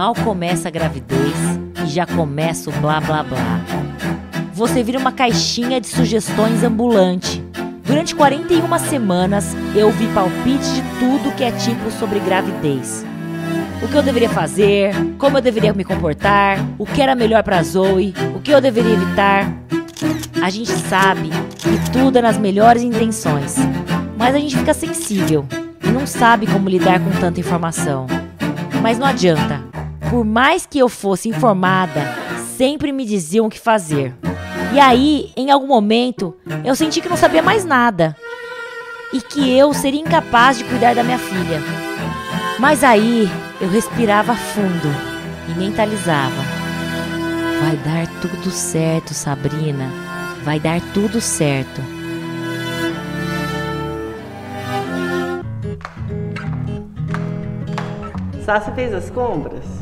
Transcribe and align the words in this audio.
Mal 0.00 0.14
começa 0.14 0.68
a 0.68 0.70
gravidez 0.70 1.34
e 1.84 1.86
já 1.86 2.06
começa 2.06 2.70
o 2.70 2.72
blá 2.72 3.02
blá 3.02 3.22
blá. 3.22 3.60
Você 4.54 4.82
vira 4.82 4.98
uma 4.98 5.12
caixinha 5.12 5.78
de 5.78 5.88
sugestões 5.88 6.64
ambulante. 6.64 7.44
Durante 7.84 8.14
41 8.14 8.78
semanas 8.78 9.54
eu 9.74 9.90
vi 9.90 10.06
palpite 10.14 10.72
de 10.72 10.82
tudo 10.98 11.36
que 11.36 11.44
é 11.44 11.52
tipo 11.52 11.90
sobre 11.90 12.18
gravidez. 12.18 13.04
O 13.82 13.88
que 13.88 13.94
eu 13.94 14.02
deveria 14.02 14.30
fazer, 14.30 14.94
como 15.18 15.36
eu 15.36 15.42
deveria 15.42 15.74
me 15.74 15.84
comportar, 15.84 16.58
o 16.78 16.86
que 16.86 17.02
era 17.02 17.14
melhor 17.14 17.42
para 17.42 17.62
Zoe, 17.62 18.14
o 18.34 18.40
que 18.40 18.52
eu 18.52 18.60
deveria 18.62 18.94
evitar. 18.94 19.52
A 20.40 20.48
gente 20.48 20.72
sabe 20.88 21.28
que 21.58 21.90
tudo 21.90 22.16
é 22.16 22.22
nas 22.22 22.38
melhores 22.38 22.82
intenções, 22.82 23.56
mas 24.16 24.34
a 24.34 24.38
gente 24.38 24.56
fica 24.56 24.72
sensível 24.72 25.44
e 25.84 25.88
não 25.88 26.06
sabe 26.06 26.46
como 26.46 26.70
lidar 26.70 27.00
com 27.00 27.10
tanta 27.20 27.38
informação. 27.38 28.06
Mas 28.80 28.98
não 28.98 29.06
adianta. 29.06 29.59
Por 30.10 30.24
mais 30.24 30.66
que 30.66 30.76
eu 30.76 30.88
fosse 30.88 31.28
informada, 31.28 32.00
sempre 32.56 32.90
me 32.90 33.04
diziam 33.04 33.46
o 33.46 33.48
que 33.48 33.60
fazer. 33.60 34.12
E 34.74 34.80
aí, 34.80 35.30
em 35.36 35.52
algum 35.52 35.68
momento, 35.68 36.36
eu 36.64 36.74
senti 36.74 37.00
que 37.00 37.08
não 37.08 37.16
sabia 37.16 37.40
mais 37.40 37.64
nada. 37.64 38.16
E 39.12 39.20
que 39.20 39.56
eu 39.56 39.72
seria 39.72 40.00
incapaz 40.00 40.58
de 40.58 40.64
cuidar 40.64 40.96
da 40.96 41.04
minha 41.04 41.18
filha. 41.18 41.62
Mas 42.58 42.82
aí, 42.82 43.30
eu 43.60 43.68
respirava 43.68 44.34
fundo 44.34 44.88
e 45.48 45.56
mentalizava: 45.56 46.42
Vai 47.62 47.76
dar 47.76 48.20
tudo 48.20 48.50
certo, 48.50 49.14
Sabrina. 49.14 49.88
Vai 50.42 50.58
dar 50.58 50.80
tudo 50.92 51.20
certo. 51.20 51.80
Sassi 58.44 58.72
fez 58.72 58.92
as 58.92 59.08
compras? 59.10 59.79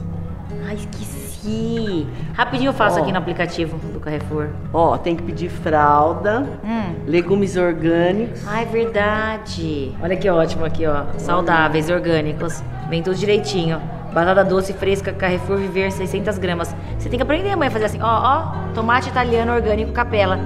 Ai, 0.69 0.75
esqueci. 0.75 2.07
Rapidinho 2.35 2.69
eu 2.69 2.73
faço 2.75 2.99
Ó. 2.99 3.03
aqui 3.03 3.11
no 3.11 3.17
aplicativo 3.17 3.79
do 3.91 3.99
Carrefour. 3.99 4.49
Ó, 4.71 4.99
tem 4.99 5.17
que 5.17 5.23
pedir 5.23 5.49
fralda, 5.49 6.41
Hum. 6.63 6.95
legumes 7.07 7.57
orgânicos. 7.57 8.47
Ai, 8.47 8.67
verdade. 8.67 9.95
Olha 10.03 10.15
que 10.15 10.29
ótimo 10.29 10.67
aqui, 10.67 10.87
ó. 10.87 11.05
Saudáveis, 11.17 11.89
orgânicos. 11.89 12.63
Vem 12.91 13.03
tudo 13.03 13.17
direitinho. 13.17 13.81
Batata 14.13 14.45
doce 14.45 14.75
fresca, 14.75 15.11
Carrefour 15.11 15.57
Viver, 15.57 15.91
600 15.91 16.37
gramas. 16.37 16.77
Você 16.99 17.09
tem 17.09 17.19
que 17.19 17.23
aprender, 17.23 17.57
mãe, 17.57 17.69
a 17.69 17.71
fazer 17.71 17.87
assim. 17.87 18.03
Ó, 18.03 18.07
ó. 18.07 18.53
Tomate 18.75 19.09
italiano 19.09 19.53
orgânico 19.55 19.93
capela. 19.93 20.39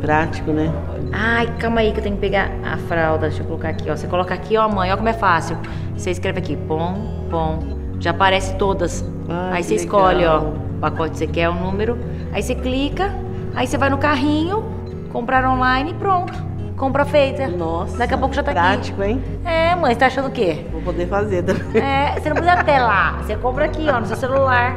Prático, 0.00 0.50
né? 0.50 0.72
Ai, 1.12 1.46
calma 1.58 1.80
aí 1.80 1.92
que 1.92 1.98
eu 1.98 2.02
tenho 2.02 2.14
que 2.14 2.20
pegar 2.22 2.50
a 2.64 2.78
fralda. 2.78 3.28
Deixa 3.28 3.42
eu 3.42 3.46
colocar 3.46 3.68
aqui, 3.68 3.90
ó. 3.90 3.96
Você 3.96 4.06
coloca 4.06 4.32
aqui, 4.32 4.56
ó, 4.56 4.66
mãe. 4.66 4.90
Ó 4.92 4.96
como 4.96 5.08
é 5.10 5.12
fácil. 5.14 5.58
Você 5.94 6.10
escreve 6.10 6.38
aqui, 6.38 6.56
pom, 6.56 7.26
pom. 7.30 7.83
Já 8.04 8.10
aparece 8.10 8.54
todas. 8.56 9.02
Aí 9.50 9.64
você 9.64 9.76
escolhe, 9.76 10.26
ó, 10.26 10.40
o 10.40 10.78
pacote 10.78 11.12
que 11.12 11.18
você 11.20 11.26
quer, 11.26 11.48
o 11.48 11.54
número. 11.54 11.98
Aí 12.34 12.42
você 12.42 12.54
clica, 12.54 13.10
aí 13.54 13.66
você 13.66 13.78
vai 13.78 13.88
no 13.88 13.96
carrinho, 13.96 14.62
comprar 15.10 15.48
online 15.50 15.92
e 15.92 15.94
pronto. 15.94 16.34
Compra 16.76 17.06
feita. 17.06 17.48
Nossa. 17.48 17.96
Daqui 17.96 18.12
a 18.12 18.18
pouco 18.18 18.34
já 18.34 18.42
tá 18.42 18.50
aqui. 18.50 18.60
Prático, 18.60 19.02
hein? 19.02 19.24
É, 19.42 19.74
mãe, 19.74 19.94
você 19.94 20.00
tá 20.00 20.06
achando 20.08 20.28
o 20.28 20.30
quê? 20.30 20.66
Vou 20.70 20.82
poder 20.82 21.08
fazer 21.08 21.44
também. 21.44 21.82
É, 21.82 22.20
você 22.20 22.28
não 22.28 22.36
precisa 22.36 22.60
até 22.60 22.78
lá. 22.78 23.22
Você 23.22 23.36
compra 23.36 23.64
aqui, 23.64 23.86
ó, 23.88 23.98
no 23.98 24.04
seu 24.04 24.16
celular. 24.16 24.76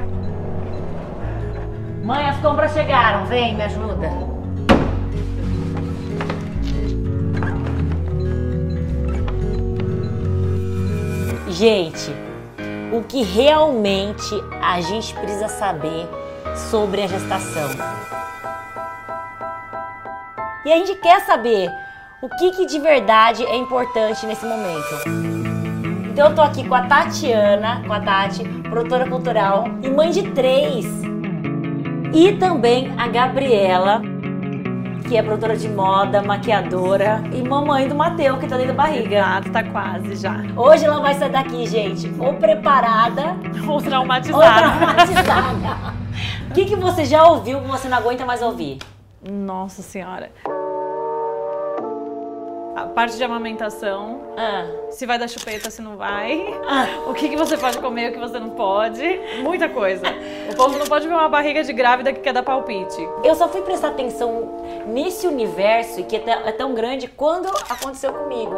Mãe, 2.05 2.29
as 2.29 2.37
compras 2.37 2.71
chegaram. 2.71 3.25
Vem, 3.25 3.57
me 3.57 3.63
ajuda. 3.63 4.09
Gente, 11.49 12.13
o 12.91 13.03
que 13.03 13.23
realmente 13.23 14.33
a 14.61 14.79
gente 14.81 15.13
precisa 15.13 15.47
saber 15.47 16.07
sobre 16.69 17.03
a 17.03 17.07
gestação? 17.07 17.69
E 20.65 20.71
a 20.71 20.77
gente 20.77 20.95
quer 20.95 21.21
saber 21.21 21.69
o 22.21 22.29
que, 22.29 22.51
que 22.51 22.65
de 22.65 22.79
verdade 22.79 23.45
é 23.45 23.55
importante 23.55 24.25
nesse 24.25 24.45
momento. 24.45 25.37
Então 26.11 26.29
eu 26.29 26.35
tô 26.35 26.41
aqui 26.41 26.67
com 26.67 26.73
a 26.73 26.81
Tatiana, 26.81 27.83
com 27.85 27.93
a 27.93 27.99
Tati, 27.99 28.43
produtora 28.69 29.07
cultural 29.07 29.65
e 29.83 29.89
mãe 29.89 30.09
de 30.09 30.23
três. 30.31 30.85
E 32.13 32.33
também 32.33 32.93
a 32.97 33.07
Gabriela, 33.07 34.01
que 35.07 35.15
é 35.15 35.23
produtora 35.23 35.55
de 35.55 35.69
moda, 35.69 36.21
maquiadora 36.21 37.23
e 37.33 37.41
mamãe 37.41 37.87
do 37.87 37.95
Mateu, 37.95 38.37
que 38.37 38.45
tá 38.45 38.57
dentro 38.57 38.73
da 38.75 38.83
barriga. 38.83 39.17
Exato, 39.17 39.51
tá 39.51 39.63
quase 39.63 40.15
já. 40.17 40.43
Hoje 40.55 40.83
ela 40.85 40.99
vai 40.99 41.13
sair 41.15 41.31
daqui, 41.31 41.65
gente, 41.65 42.11
ou 42.19 42.33
preparada 42.33 43.37
Ou 43.65 43.75
ou 43.75 43.81
traumatizada. 43.81 44.69
traumatizada. 44.69 45.93
O 46.49 46.53
que, 46.53 46.65
que 46.65 46.75
você 46.75 47.05
já 47.05 47.23
ouviu 47.23 47.61
que 47.61 47.67
você 47.67 47.87
não 47.87 47.97
aguenta 47.97 48.25
mais 48.25 48.41
ouvir? 48.41 48.79
Nossa 49.23 49.81
senhora. 49.81 50.29
A 52.77 52.85
parte 52.85 53.17
de 53.17 53.23
amamentação, 53.23 54.21
Ah, 54.37 54.67
se 54.91 55.03
vai 55.07 55.17
dar 55.17 55.27
chupeta, 55.27 55.71
se 55.71 55.81
não 55.81 55.97
vai. 55.97 56.45
ah. 56.67 56.85
O 57.09 57.13
que, 57.15 57.27
que 57.29 57.35
você 57.35 57.57
pode 57.57 57.79
comer, 57.79 58.11
o 58.11 58.13
que 58.13 58.19
você 58.19 58.37
não 58.37 58.51
pode. 58.51 59.01
Muita 59.41 59.67
coisa. 59.67 60.03
O 60.51 60.55
povo 60.55 60.77
não 60.77 60.85
pode 60.85 61.07
ver 61.07 61.13
uma 61.15 61.27
barriga 61.27 61.63
de 61.63 61.73
grávida 61.73 62.13
que 62.13 62.19
quer 62.19 62.33
dar 62.33 62.43
palpite. 62.43 63.01
Eu 63.23 63.33
só 63.33 63.47
fui 63.47 63.61
prestar 63.63 63.87
atenção 63.87 64.61
nesse 64.85 65.25
universo 65.25 66.03
que 66.03 66.17
é 66.17 66.19
tão- 66.51 66.69
é 66.69 66.73
grande 66.75 67.07
quando 67.07 67.47
aconteceu 67.67 68.13
comigo. 68.13 68.53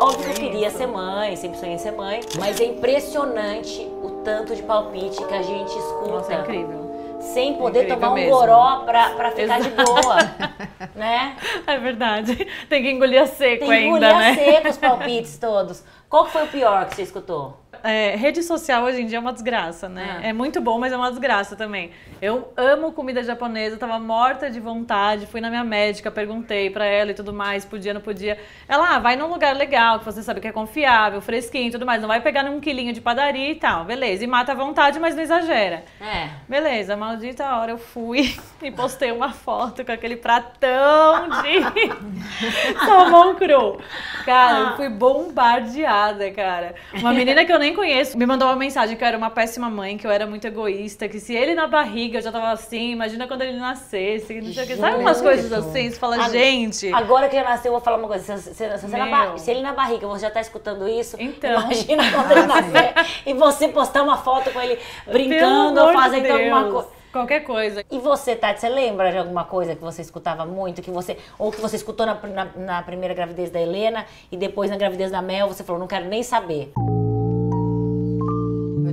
Óbvio 0.00 0.32
que 0.32 0.40
eu 0.40 0.50
queria 0.50 0.70
ser 0.70 0.86
mãe, 0.86 1.36
sempre 1.36 1.58
sonhei 1.58 1.76
ser 1.76 1.90
mãe, 1.92 2.20
mas 2.38 2.58
é 2.60 2.64
impressionante 2.64 3.86
o 4.02 4.22
tanto 4.24 4.54
de 4.56 4.62
palpite 4.62 5.22
que 5.24 5.34
a 5.34 5.42
gente 5.42 5.76
escuta. 5.76 6.08
Nossa, 6.10 6.32
é 6.32 6.40
incrível. 6.40 6.87
Sem 7.20 7.54
poder 7.54 7.80
Incrível 7.84 7.96
tomar 8.00 8.12
um 8.12 8.14
mesmo. 8.14 8.30
goró 8.36 8.78
pra, 8.84 9.10
pra 9.10 9.30
ficar 9.32 9.60
de 9.60 9.70
boa, 9.70 10.16
né? 10.94 11.36
É 11.66 11.78
verdade. 11.78 12.46
Tem 12.68 12.82
que 12.82 12.90
engolir 12.90 13.20
a 13.22 13.26
seco 13.26 13.66
Tem 13.66 13.68
que 13.68 13.86
engolir 13.86 14.08
ainda, 14.08 14.16
a 14.16 14.20
né? 14.20 14.34
seco 14.34 14.68
os 14.68 14.76
palpites 14.76 15.38
todos. 15.38 15.84
Qual 16.08 16.26
foi 16.26 16.44
o 16.44 16.48
pior 16.48 16.86
que 16.86 16.94
você 16.96 17.02
escutou? 17.02 17.56
É, 17.82 18.16
rede 18.16 18.42
social 18.42 18.84
hoje 18.84 19.02
em 19.02 19.06
dia 19.06 19.18
é 19.18 19.20
uma 19.20 19.32
desgraça, 19.32 19.88
né? 19.88 20.20
Ah. 20.22 20.26
É 20.28 20.32
muito 20.32 20.60
bom, 20.60 20.78
mas 20.78 20.92
é 20.92 20.96
uma 20.96 21.10
desgraça 21.10 21.56
também. 21.56 21.90
Eu 22.20 22.52
amo 22.56 22.92
comida 22.92 23.22
japonesa, 23.22 23.76
tava 23.76 23.98
morta 23.98 24.50
de 24.50 24.58
vontade, 24.60 25.26
fui 25.26 25.40
na 25.40 25.48
minha 25.48 25.64
médica, 25.64 26.10
perguntei 26.10 26.70
pra 26.70 26.84
ela 26.84 27.10
e 27.10 27.14
tudo 27.14 27.32
mais, 27.32 27.64
podia, 27.64 27.94
não 27.94 28.00
podia. 28.00 28.38
Ela, 28.68 28.96
ah, 28.96 28.98
vai 28.98 29.16
num 29.16 29.28
lugar 29.28 29.54
legal, 29.56 29.98
que 29.98 30.04
você 30.04 30.22
sabe 30.22 30.40
que 30.40 30.48
é 30.48 30.52
confiável, 30.52 31.20
fresquinho 31.20 31.68
e 31.68 31.70
tudo 31.70 31.86
mais, 31.86 32.00
não 32.00 32.08
vai 32.08 32.20
pegar 32.20 32.42
num 32.42 32.60
quilinho 32.60 32.92
de 32.92 33.00
padaria 33.00 33.50
e 33.50 33.54
tal, 33.54 33.84
beleza. 33.84 34.24
E 34.24 34.26
mata 34.26 34.52
à 34.52 34.54
vontade, 34.54 34.98
mas 34.98 35.14
não 35.14 35.22
exagera. 35.22 35.84
É. 36.00 36.28
Beleza, 36.48 36.96
maldita 36.96 37.56
hora 37.56 37.72
eu 37.72 37.78
fui 37.78 38.36
e 38.62 38.70
postei 38.70 39.12
uma 39.12 39.32
foto 39.32 39.84
com 39.84 39.92
aquele 39.92 40.16
pratão 40.16 41.28
de 41.42 42.78
salmão 42.84 43.34
cru. 43.34 43.80
Cara, 44.24 44.58
eu 44.58 44.76
fui 44.76 44.88
bombardeada, 44.88 46.30
cara. 46.32 46.74
Uma 46.94 47.12
menina 47.12 47.44
que 47.44 47.52
eu 47.52 47.58
nem 47.58 47.67
conheço 47.74 48.16
me 48.16 48.26
mandou 48.26 48.48
uma 48.48 48.56
mensagem 48.56 48.96
que 48.96 49.02
eu 49.02 49.08
era 49.08 49.16
uma 49.18 49.30
péssima 49.30 49.68
mãe, 49.70 49.96
que 49.96 50.06
eu 50.06 50.10
era 50.10 50.26
muito 50.26 50.46
egoísta, 50.46 51.08
que 51.08 51.18
se 51.20 51.34
ele 51.34 51.54
na 51.54 51.66
barriga 51.66 52.18
eu 52.18 52.22
já 52.22 52.30
tava 52.32 52.50
assim, 52.50 52.90
imagina 52.92 53.26
quando 53.26 53.42
ele 53.42 53.58
nascesse, 53.58 54.40
não 54.40 54.52
sei 54.52 54.64
o 54.64 54.66
que. 54.66 54.76
Sabe 54.76 54.96
umas 54.98 55.20
coisas 55.20 55.52
assim? 55.52 55.90
Você 55.90 55.96
fala, 55.98 56.28
gente. 56.28 56.92
Agora 56.92 57.28
que 57.28 57.36
já 57.36 57.44
nasceu, 57.44 57.68
eu 57.68 57.72
vou 57.72 57.80
falar 57.80 57.96
uma 57.98 58.08
coisa. 58.08 58.36
Se, 58.38 58.54
se- 58.54 58.78
se 58.78 58.86
na 58.88 59.36
se 59.38 59.50
ele 59.50 59.60
na 59.62 59.72
barriga 59.72 60.06
você 60.06 60.22
já 60.22 60.30
tá 60.30 60.40
escutando 60.40 60.88
isso, 60.88 61.16
Então. 61.18 61.62
imagina 61.62 62.02
quando 62.12 62.30
ele 62.32 62.42
nascer 62.46 62.94
e 63.26 63.34
você 63.34 63.68
postar 63.68 64.02
uma 64.02 64.16
foto 64.16 64.50
com 64.50 64.60
ele 64.60 64.78
brincando 65.06 65.80
ou 65.80 65.88
de 65.88 65.92
fazendo 65.94 66.30
alguma 66.30 66.64
coisa. 66.70 66.98
Qualquer 67.10 67.40
coisa. 67.40 67.82
E 67.90 67.98
você, 67.98 68.36
Tati, 68.36 68.60
você 68.60 68.68
lembra 68.68 69.10
de 69.10 69.16
alguma 69.16 69.42
coisa 69.42 69.74
que 69.74 69.80
você 69.80 70.02
escutava 70.02 70.44
muito, 70.44 70.82
que 70.82 70.90
você 70.90 71.16
ou 71.38 71.50
que 71.50 71.58
você 71.60 71.76
escutou 71.76 72.04
na, 72.04 72.14
na, 72.14 72.44
na 72.54 72.82
primeira 72.82 73.14
gravidez 73.14 73.50
da 73.50 73.58
Helena 73.60 74.04
e 74.30 74.36
depois 74.36 74.70
na 74.70 74.76
gravidez 74.76 75.10
da 75.10 75.22
Mel, 75.22 75.48
você 75.48 75.64
falou, 75.64 75.80
não 75.80 75.86
quero 75.88 76.04
nem 76.04 76.22
saber. 76.22 76.70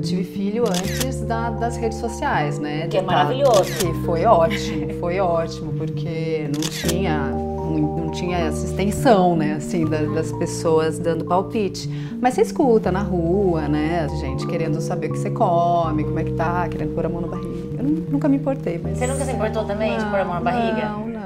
Eu 0.06 0.10
tive 0.10 0.24
filho 0.24 0.64
antes 0.68 1.22
da- 1.22 1.50
das 1.50 1.78
redes 1.78 1.98
sociais, 1.98 2.60
né? 2.60 2.86
Que 2.88 2.98
é 2.98 3.02
maravilhoso. 3.02 3.64
Que 3.80 3.92
foi 4.06 4.24
ótimo, 4.24 4.94
foi 5.00 5.20
ótimo, 5.20 5.74
porque 5.74 6.48
não 6.54 6.62
tinha, 6.62 7.18
não, 7.32 7.78
não 7.80 8.12
tinha 8.12 8.38
essa 8.38 8.68
extensão, 8.68 9.36
né, 9.36 9.54
assim, 9.54 9.84
da- 9.84 10.04
das 10.04 10.32
pessoas 10.34 11.00
dando 11.00 11.26
palpite. 11.26 11.90
Mas 12.22 12.36
você 12.36 12.44
escuta 12.44 12.92
na 12.92 13.02
rua, 13.02 13.68
né? 13.68 14.08
Gente 14.20 14.46
querendo 14.46 14.80
saber 14.80 15.08
o 15.08 15.14
que 15.14 15.18
você 15.18 15.32
come, 15.32 16.04
como 16.04 16.20
é 16.20 16.24
que 16.24 16.34
tá, 16.34 16.68
querendo 16.70 16.94
pôr 16.94 17.08
a 17.08 17.10
mão 17.10 17.22
na 17.22 17.28
barriga. 17.28 17.78
Eu 17.80 17.84
nu- 17.84 18.06
nunca 18.12 18.30
me 18.30 18.38
importei, 18.38 18.78
mas... 18.78 19.00
Você 19.00 19.08
nunca 19.08 19.26
se 19.26 19.32
importou 19.32 19.64
também 19.66 19.98
de 19.98 20.06
pôr 20.06 20.20
a 20.20 20.26
mão 20.26 20.36
na 20.36 20.42
barriga? 20.42 20.88
Não, 20.88 21.08
não. 21.08 21.26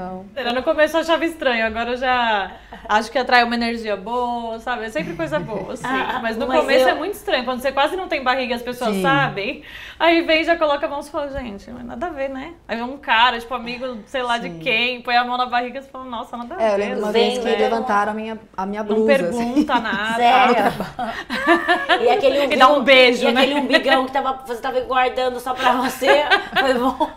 No 0.55 0.63
começo 0.63 0.95
eu 0.95 1.01
achava 1.01 1.25
estranho, 1.25 1.65
agora 1.65 1.91
eu 1.91 1.97
já, 1.97 2.49
Acho 2.87 3.11
que 3.11 3.17
atrai 3.17 3.43
uma 3.43 3.55
energia 3.55 3.95
boa, 3.97 4.59
sabe? 4.59 4.85
É 4.85 4.89
sempre 4.89 5.13
coisa 5.13 5.39
boa, 5.39 5.73
assim. 5.73 5.83
Ah, 6.09 6.19
mas 6.21 6.37
no 6.37 6.47
mas 6.47 6.61
começo 6.61 6.85
eu- 6.85 6.89
é 6.89 6.93
muito 6.93 7.13
estranho. 7.15 7.43
Quando 7.45 7.61
você 7.61 7.71
quase 7.71 7.95
não 7.95 8.07
tem 8.07 8.23
barriga, 8.23 8.55
as 8.55 8.61
pessoas 8.61 8.95
Sim. 8.95 9.01
sabem. 9.01 9.63
Aí 9.99 10.21
vem 10.21 10.41
e 10.41 10.43
já 10.43 10.55
coloca 10.55 10.85
a 10.85 10.89
mão 10.89 10.99
e 11.01 11.03
fala, 11.03 11.29
gente, 11.29 11.69
mas 11.71 11.85
nada 11.85 12.07
a 12.07 12.09
ver, 12.09 12.29
né? 12.29 12.53
Aí 12.67 12.75
vem 12.77 12.85
um 12.85 12.97
cara, 12.97 13.39
tipo, 13.39 13.53
amigo, 13.53 13.97
sei 14.05 14.21
lá 14.23 14.37
de 14.37 14.49
quem, 14.51 15.01
põe 15.01 15.15
a 15.17 15.23
mão 15.25 15.37
na 15.37 15.45
barriga 15.45 15.79
e 15.79 15.83
fala, 15.83 16.05
nossa, 16.05 16.37
nada 16.37 16.55
a 16.55 16.61
É, 16.61 16.67
eu 16.67 16.71
ver. 16.77 16.77
lembro 16.85 16.99
uma 17.03 17.11
vez 17.11 17.37
que 17.37 17.45
né? 17.45 17.55
levantaram 17.57 18.11
a 18.11 18.15
minha, 18.15 18.39
a 18.55 18.65
minha 18.65 18.83
Não 18.83 18.95
blusa. 18.95 19.13
assim. 19.13 19.53
pergunta 19.53 19.79
nada. 19.79 20.15
Sério? 20.17 22.05
E 22.05 22.09
aquele 22.09 22.39
umbigo, 22.39 22.53
E 22.53 22.57
dá 22.57 22.69
um 22.69 22.83
beijo, 22.83 23.27
e 23.27 23.31
né? 23.31 23.41
aquele 23.41 23.59
umbigão 23.59 24.05
que 24.05 24.11
tava, 24.11 24.33
você 24.45 24.61
tava 24.61 24.79
guardando 24.81 25.39
só 25.39 25.53
pra 25.53 25.73
você. 25.73 26.23
Foi 26.59 26.73
bom. 26.73 27.09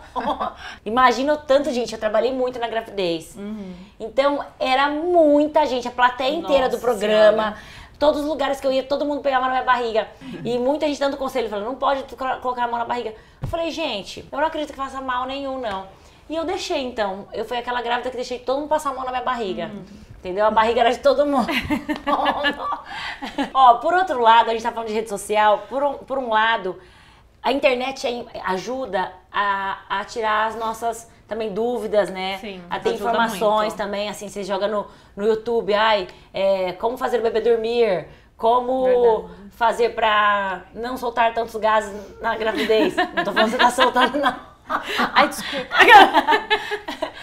Imagina 0.85 1.33
o 1.33 1.37
tanto, 1.37 1.71
gente. 1.71 1.93
Eu 1.93 1.99
trabalhei 1.99 2.31
muito 2.33 2.59
na 2.59 2.67
gravidez. 2.67 3.37
Então, 3.99 4.43
era 4.59 4.89
muita 5.53 5.67
gente, 5.67 5.87
a 5.87 5.91
plateia 5.91 6.35
inteira 6.35 6.67
do 6.67 6.79
programa. 6.79 7.43
Senhora. 7.43 7.57
Todos 7.99 8.21
os 8.21 8.27
lugares 8.27 8.59
que 8.59 8.67
eu 8.67 8.71
ia, 8.71 8.83
todo 8.83 9.05
mundo 9.05 9.21
pegava 9.21 9.45
na 9.45 9.51
minha 9.51 9.63
barriga. 9.63 10.07
E 10.43 10.57
muita 10.57 10.87
gente 10.87 10.99
dando 10.99 11.15
conselho, 11.15 11.47
falando, 11.47 11.65
não 11.65 11.75
pode 11.75 12.03
colocar 12.41 12.63
a 12.63 12.67
mão 12.67 12.79
na 12.79 12.85
barriga. 12.85 13.13
Eu 13.41 13.47
falei, 13.47 13.71
gente, 13.71 14.27
eu 14.29 14.39
não 14.39 14.47
acredito 14.47 14.71
que 14.71 14.75
faça 14.75 14.99
mal 14.99 15.25
nenhum, 15.25 15.59
não. 15.59 15.87
E 16.27 16.35
eu 16.35 16.43
deixei, 16.43 16.81
então. 16.81 17.27
Eu 17.31 17.45
fui 17.45 17.55
aquela 17.55 17.81
grávida 17.81 18.09
que 18.09 18.15
deixei 18.15 18.39
todo 18.39 18.59
mundo 18.59 18.67
passar 18.67 18.89
a 18.89 18.93
mão 18.93 19.05
na 19.05 19.11
minha 19.11 19.23
barriga. 19.23 19.71
Entendeu? 20.17 20.45
A 20.45 20.51
barriga 20.51 20.81
era 20.81 20.91
de 20.91 20.99
todo 20.99 21.25
mundo. 21.25 21.47
Ó, 23.53 23.75
por 23.75 23.93
outro 23.93 24.19
lado, 24.19 24.49
a 24.49 24.53
gente 24.53 24.63
tá 24.63 24.71
falando 24.71 24.87
de 24.87 24.93
rede 24.93 25.09
social. 25.09 25.65
Por 25.69 25.83
um, 25.83 25.93
por 25.93 26.17
um 26.17 26.29
lado, 26.29 26.77
a 27.41 27.53
internet 27.53 28.05
ajuda 28.43 29.13
a, 29.31 29.77
a 29.87 30.03
tirar 30.03 30.47
as 30.47 30.55
nossas 30.55 31.09
também 31.27 31.53
dúvidas, 31.53 32.09
né? 32.09 32.37
Sim, 32.39 32.61
a 32.69 32.79
ter 32.79 32.89
ajuda 32.89 33.09
informações 33.09 33.67
muito. 33.69 33.75
também, 33.77 34.09
assim, 34.09 34.27
você 34.29 34.43
joga 34.43 34.67
no, 34.67 34.85
no 35.15 35.25
YouTube, 35.25 35.73
ai, 35.73 36.07
é, 36.33 36.73
como 36.73 36.97
fazer 36.97 37.19
o 37.19 37.21
bebê 37.23 37.41
dormir, 37.41 38.07
como 38.37 38.83
Verdade. 38.85 39.49
fazer 39.51 39.89
pra 39.95 40.63
não 40.73 40.97
soltar 40.97 41.33
tantos 41.33 41.55
gases 41.55 41.93
na 42.21 42.35
gravidez. 42.35 42.95
Não 42.95 43.23
tô 43.23 43.31
falando 43.31 43.45
que 43.51 43.51
você 43.51 43.57
tá 43.57 43.71
soltando, 43.71 44.17
não. 44.19 44.35
Ai, 45.13 45.27
desculpa. 45.29 45.75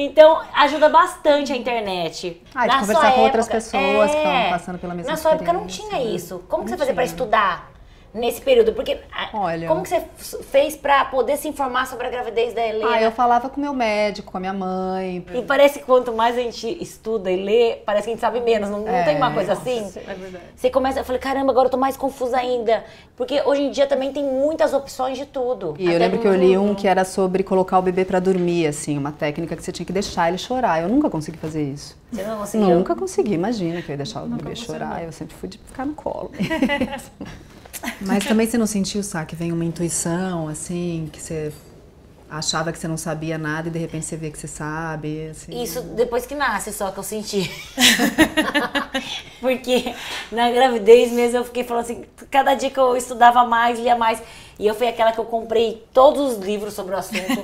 Então, 0.00 0.40
ajuda 0.54 0.88
bastante 0.88 1.52
a 1.52 1.56
internet. 1.56 2.40
Ah, 2.54 2.68
de 2.68 2.74
Na 2.74 2.80
conversar 2.80 3.02
sua 3.02 3.10
com 3.12 3.20
outras 3.22 3.46
época- 3.48 3.56
pessoas 3.60 4.10
que 4.12 4.16
estavam 4.16 4.50
passando 4.50 4.78
pela 4.78 4.94
mesma 4.94 5.10
Na 5.10 5.16
sua 5.16 5.32
época 5.32 5.52
não 5.52 5.66
tinha 5.66 6.00
isso. 6.00 6.44
Como 6.48 6.62
que 6.64 6.70
Não 6.70 6.76
você 6.76 6.78
fazia 6.78 6.94
pra 6.94 7.02
tinha. 7.02 7.12
estudar 7.14 7.70
nesse 8.14 8.40
período? 8.40 8.72
Porque, 8.72 8.98
ah, 9.12 9.28
Olha- 9.34 9.68
como 9.68 9.82
que 9.82 9.88
você 9.88 10.00
fez 10.42 10.76
pra 10.76 11.04
poder 11.04 11.36
se 11.36 11.46
informar 11.48 11.86
sobre 11.86 12.06
a 12.06 12.10
gravidez 12.10 12.54
da 12.54 12.66
Helena? 12.66 12.90
Ah, 12.90 13.02
eu 13.02 13.10
falava 13.12 13.48
com 13.48 13.60
meu 13.60 13.72
médico, 13.74 14.30
com 14.32 14.36
a 14.38 14.40
minha 14.40 14.52
mãe. 14.52 15.24
E 15.34 15.42
parece 15.42 15.78
que 15.80 15.84
quanto 15.84 16.12
mais 16.12 16.36
a 16.36 16.40
gente 16.40 16.66
estuda 16.82 17.30
e 17.30 17.36
lê, 17.42 17.76
parece 17.84 18.04
que 18.04 18.10
a 18.10 18.14
gente 18.14 18.20
sabe 18.20 18.40
menos. 18.40 18.68
Não, 18.70 18.80
não 18.80 18.88
É. 18.88 19.04
tem 19.04 19.16
uma 19.16 19.32
coisa 19.32 19.52
assim? 19.52 19.78
É 20.06 20.14
verdade. 20.14 20.44
Você 20.56 20.70
começa, 20.70 21.00
eu 21.00 21.04
falei, 21.04 21.20
caramba, 21.20 21.52
agora 21.52 21.66
eu 21.66 21.70
tô 21.70 21.76
mais 21.76 21.96
confusa 21.96 22.36
ainda. 22.38 22.84
Porque 23.16 23.42
hoje 23.44 23.62
em 23.62 23.70
dia 23.70 23.86
também 23.86 24.12
tem 24.12 24.22
muitas 24.24 24.72
opções 24.72 25.18
de 25.18 25.26
tudo. 25.26 25.74
E 25.78 25.90
eu 25.92 25.98
lembro 25.98 26.18
que 26.20 26.26
eu 26.28 26.34
li 26.34 26.56
um 26.56 26.74
que 26.74 26.86
era 26.86 27.04
sobre 27.04 27.42
colocar 27.42 27.78
o 27.78 27.82
bebê 27.82 28.04
pra 28.04 28.20
dormir, 28.20 28.66
assim, 28.66 28.96
uma 28.96 29.10
técnica 29.12 29.56
que 29.56 29.62
você 29.62 29.72
tinha 29.72 29.84
que 29.84 29.92
deixar 29.92 30.28
ele 30.28 30.38
chorar. 30.38 30.80
Eu 30.82 30.88
nunca 30.88 31.10
consegui 31.10 31.36
fazer 31.38 31.62
isso. 31.64 31.96
Você 32.12 32.22
não 32.22 32.38
conseguiu? 32.38 32.68
Nunca 32.70 32.94
consegui, 32.94 33.34
imagina 33.34 33.82
que 33.82 33.88
eu 33.90 33.94
ia 33.94 33.96
deixar 33.98 34.22
o 34.22 34.26
bebê 34.26 34.50
funcionou. 34.56 34.80
chorar. 34.86 35.02
Eu 35.04 35.12
sempre 35.12 35.34
fui 35.36 35.48
de 35.48 35.58
ficar 35.58 35.84
no 35.84 35.94
colo. 35.94 36.30
Mas 38.00 38.24
também 38.24 38.46
você 38.46 38.58
não 38.58 38.66
sentiu, 38.66 39.02
sabe, 39.02 39.26
que 39.26 39.36
vem 39.36 39.52
uma 39.52 39.64
intuição, 39.64 40.48
assim, 40.48 41.08
que 41.12 41.20
você 41.20 41.52
achava 42.30 42.72
que 42.72 42.78
você 42.78 42.86
não 42.86 42.96
sabia 42.96 43.38
nada 43.38 43.68
e 43.68 43.70
de 43.70 43.78
repente 43.78 44.04
você 44.04 44.16
vê 44.16 44.30
que 44.30 44.38
você 44.38 44.48
sabe, 44.48 45.28
assim. 45.28 45.62
Isso 45.62 45.80
depois 45.80 46.26
que 46.26 46.34
nasce 46.34 46.72
só 46.72 46.90
que 46.90 46.98
eu 46.98 47.02
senti. 47.02 47.50
Porque 49.40 49.94
na 50.30 50.50
gravidez 50.50 51.10
mesmo 51.10 51.38
eu 51.38 51.44
fiquei 51.44 51.64
falando 51.64 51.84
assim, 51.84 52.04
cada 52.30 52.54
dia 52.54 52.70
que 52.70 52.78
eu 52.78 52.96
estudava 52.96 53.44
mais, 53.44 53.78
lia 53.78 53.96
mais. 53.96 54.22
E 54.58 54.66
eu 54.66 54.74
fui 54.74 54.88
aquela 54.88 55.12
que 55.12 55.18
eu 55.18 55.24
comprei 55.24 55.86
todos 55.92 56.32
os 56.32 56.44
livros 56.44 56.74
sobre 56.74 56.94
o 56.94 56.98
assunto. 56.98 57.42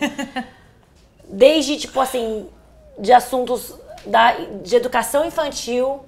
Desde, 1.28 1.78
tipo 1.78 1.98
assim, 2.00 2.46
de 2.98 3.12
assuntos 3.12 3.74
da, 4.04 4.32
de 4.62 4.76
educação 4.76 5.24
infantil, 5.24 6.00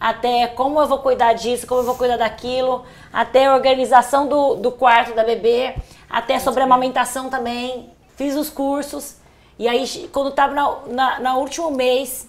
até 0.00 0.46
como 0.46 0.80
eu 0.80 0.86
vou 0.86 0.98
cuidar 0.98 1.34
disso, 1.34 1.66
como 1.66 1.82
eu 1.82 1.84
vou 1.84 1.94
cuidar 1.94 2.16
daquilo, 2.16 2.84
até 3.12 3.44
a 3.44 3.54
organização 3.54 4.26
do, 4.26 4.54
do 4.54 4.72
quarto 4.72 5.14
da 5.14 5.22
bebê, 5.22 5.74
até 6.08 6.38
sobre 6.38 6.62
amamentação 6.62 7.28
também. 7.28 7.90
Fiz 8.16 8.34
os 8.34 8.48
cursos. 8.48 9.16
E 9.58 9.68
aí, 9.68 10.08
quando 10.10 10.30
tava 10.30 10.54
na, 10.54 10.78
na, 10.86 11.20
na 11.20 11.36
último 11.36 11.70
mês, 11.70 12.26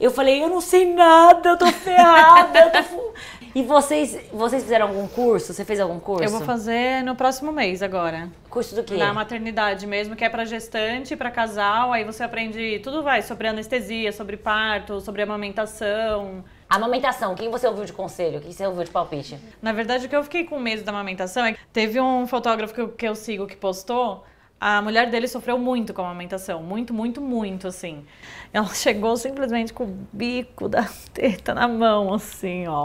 eu 0.00 0.10
falei, 0.10 0.42
eu 0.42 0.48
não 0.48 0.60
sei 0.60 0.92
nada, 0.92 1.50
eu 1.50 1.56
tô 1.56 1.66
ferrada. 1.68 2.58
eu 2.58 2.70
tô 2.72 2.82
fu-". 2.82 3.12
E 3.54 3.62
vocês, 3.62 4.16
vocês 4.30 4.62
fizeram 4.62 4.88
algum 4.88 5.08
curso? 5.08 5.54
Você 5.54 5.64
fez 5.64 5.80
algum 5.80 5.98
curso? 5.98 6.22
Eu 6.22 6.30
vou 6.30 6.42
fazer 6.42 7.02
no 7.02 7.16
próximo 7.16 7.50
mês 7.50 7.82
agora. 7.82 8.28
Curso 8.50 8.74
do 8.74 8.84
quê? 8.84 8.96
Na 8.96 9.12
maternidade 9.12 9.86
mesmo, 9.86 10.14
que 10.14 10.24
é 10.24 10.28
pra 10.28 10.44
gestante, 10.44 11.16
pra 11.16 11.30
casal. 11.30 11.92
Aí 11.92 12.04
você 12.04 12.22
aprende 12.22 12.78
tudo 12.80 13.02
vai 13.02 13.22
sobre 13.22 13.48
anestesia, 13.48 14.12
sobre 14.12 14.36
parto, 14.36 15.00
sobre 15.00 15.22
amamentação. 15.22 16.44
Amamentação, 16.68 17.34
quem 17.34 17.50
você 17.50 17.66
ouviu 17.66 17.86
de 17.86 17.94
conselho? 17.94 18.42
Quem 18.42 18.52
você 18.52 18.66
ouviu 18.66 18.84
de 18.84 18.90
palpite? 18.90 19.38
Na 19.62 19.72
verdade, 19.72 20.04
o 20.04 20.08
que 20.08 20.14
eu 20.14 20.22
fiquei 20.22 20.44
com 20.44 20.58
medo 20.60 20.82
da 20.82 20.92
amamentação 20.92 21.44
é 21.46 21.54
que 21.54 21.60
teve 21.72 21.98
um 21.98 22.26
fotógrafo 22.26 22.74
que 22.74 22.80
eu, 22.80 22.88
que 22.90 23.08
eu 23.08 23.14
sigo 23.14 23.46
que 23.46 23.56
postou. 23.56 24.22
A 24.60 24.82
mulher 24.82 25.08
dele 25.08 25.26
sofreu 25.26 25.56
muito 25.56 25.94
com 25.94 26.02
a 26.02 26.04
amamentação. 26.06 26.62
Muito, 26.62 26.92
muito, 26.92 27.22
muito, 27.22 27.68
assim. 27.68 28.04
Ela 28.52 28.66
chegou 28.74 29.16
simplesmente 29.16 29.72
com 29.72 29.84
o 29.84 30.06
bico 30.12 30.68
da 30.68 30.86
teta 31.14 31.54
na 31.54 31.66
mão, 31.66 32.12
assim, 32.12 32.66
ó. 32.66 32.84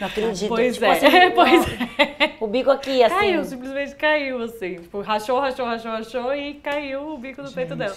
Não 0.00 0.08
acredito. 0.08 0.48
Pois 0.48 0.74
Tipo 0.74 0.86
é, 0.86 0.90
assim, 0.92 1.30
pois 1.34 1.64
ó, 1.64 2.02
é. 2.02 2.30
O 2.40 2.46
bico 2.46 2.70
aqui, 2.70 3.02
assim. 3.02 3.14
Caiu, 3.14 3.44
simplesmente 3.44 3.94
caiu, 3.96 4.42
assim. 4.42 4.76
Tipo, 4.76 5.02
rachou, 5.02 5.38
rachou, 5.38 5.66
rachou, 5.66 5.90
rachou 5.90 6.34
e 6.34 6.54
caiu 6.54 7.12
o 7.12 7.18
bico 7.18 7.42
do 7.42 7.52
peito 7.52 7.76
dela. 7.76 7.94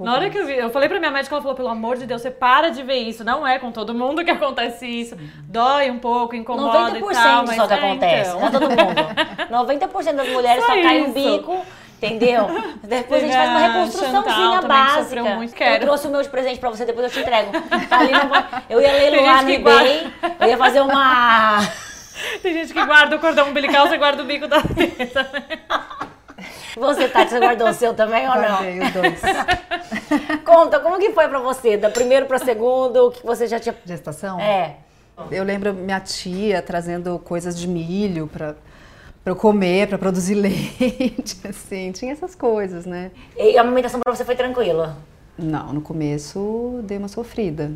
Na 0.00 0.14
hora 0.14 0.30
que 0.30 0.38
eu 0.38 0.46
vi, 0.46 0.56
eu 0.56 0.70
falei 0.70 0.88
pra 0.88 0.98
minha 0.98 1.10
médica, 1.10 1.34
ela 1.34 1.42
falou, 1.42 1.54
pelo 1.56 1.68
amor 1.68 1.98
de 1.98 2.06
Deus, 2.06 2.22
você 2.22 2.30
para 2.30 2.70
de 2.70 2.82
ver 2.82 2.96
isso. 2.96 3.22
Não 3.22 3.46
é 3.46 3.58
com 3.58 3.70
todo 3.70 3.94
mundo 3.94 4.24
que 4.24 4.30
acontece 4.30 4.86
isso. 4.86 5.16
Dói 5.46 5.90
um 5.90 5.98
pouco, 5.98 6.34
incomoda 6.34 6.98
90% 6.98 7.10
e 7.10 7.14
tal, 7.14 7.46
mas 7.46 7.56
só 7.56 7.66
que 7.66 7.74
é, 7.74 7.76
acontece, 7.76 8.30
então. 8.30 8.40
não 8.40 8.46
é 8.46 8.50
todo 8.50 8.70
mundo. 8.70 9.88
90% 9.92 10.12
das 10.14 10.28
mulheres 10.28 10.64
só, 10.64 10.74
Só 10.74 10.82
cai 10.82 11.00
isso. 11.02 11.12
bico, 11.12 11.66
entendeu? 12.06 12.48
Depois 12.82 13.22
a 13.22 13.26
gente 13.26 13.36
faz 13.36 13.50
uma 13.50 13.58
reconstruçãozinha 13.60 14.52
Chantal 14.60 14.68
básica. 14.68 15.22
muito. 15.22 15.50
Eu 15.52 15.56
Quero. 15.56 15.84
trouxe 15.84 16.06
o 16.06 16.10
meu 16.10 16.22
de 16.22 16.28
presente 16.28 16.58
pra 16.60 16.70
você, 16.70 16.84
depois 16.84 17.06
eu 17.06 17.12
te 17.12 17.20
entrego. 17.20 17.50
Tá 17.88 17.98
ali 18.00 18.12
no- 18.12 18.62
Eu 18.68 18.80
ia 18.80 18.92
leiloar 18.92 19.42
no 19.44 19.48
gente 19.48 19.62
que 19.62 19.68
eBay, 19.68 20.12
eu 20.40 20.48
ia 20.48 20.56
fazer 20.58 20.80
uma... 20.80 21.58
Tem 22.42 22.52
gente 22.52 22.72
que 22.72 22.84
guarda 22.84 23.16
o 23.16 23.18
cordão 23.18 23.48
umbilical, 23.48 23.88
você 23.88 23.96
guarda 23.98 24.22
o 24.22 24.26
bico 24.26 24.46
da 24.46 24.60
teta. 24.74 25.26
Você, 26.76 27.08
Tati, 27.08 27.30
você 27.30 27.38
guardou 27.38 27.68
o 27.68 27.74
seu 27.74 27.92
também 27.94 28.26
ou 28.28 28.34
não? 28.34 28.42
Guardei 28.42 28.80
os 28.80 28.90
dois. 28.92 29.20
Conta, 30.44 30.80
como 30.80 30.98
que 30.98 31.10
foi 31.12 31.28
pra 31.28 31.38
você? 31.38 31.76
Da 31.76 31.90
primeiro 31.90 32.26
pra 32.26 32.38
segundo, 32.38 33.08
o 33.08 33.10
que 33.10 33.24
você 33.24 33.46
já 33.46 33.58
tinha... 33.60 33.74
Gestação? 33.84 34.40
É. 34.40 34.76
Eu 35.30 35.44
lembro 35.44 35.72
minha 35.74 36.00
tia 36.00 36.62
trazendo 36.62 37.18
coisas 37.18 37.58
de 37.58 37.68
milho 37.68 38.26
pra, 38.26 38.54
pra 39.22 39.32
eu 39.32 39.36
comer, 39.36 39.88
pra 39.88 39.98
produzir 39.98 40.34
leite, 40.36 41.36
assim. 41.48 41.92
Tinha 41.92 42.12
essas 42.12 42.34
coisas, 42.34 42.86
né? 42.86 43.10
E 43.36 43.56
a 43.56 43.60
amamentação 43.60 44.00
pra 44.00 44.14
você 44.14 44.24
foi 44.24 44.34
tranquila? 44.36 44.96
Não, 45.38 45.72
no 45.72 45.80
começo 45.80 46.80
dei 46.84 46.98
uma 46.98 47.08
sofrida. 47.08 47.72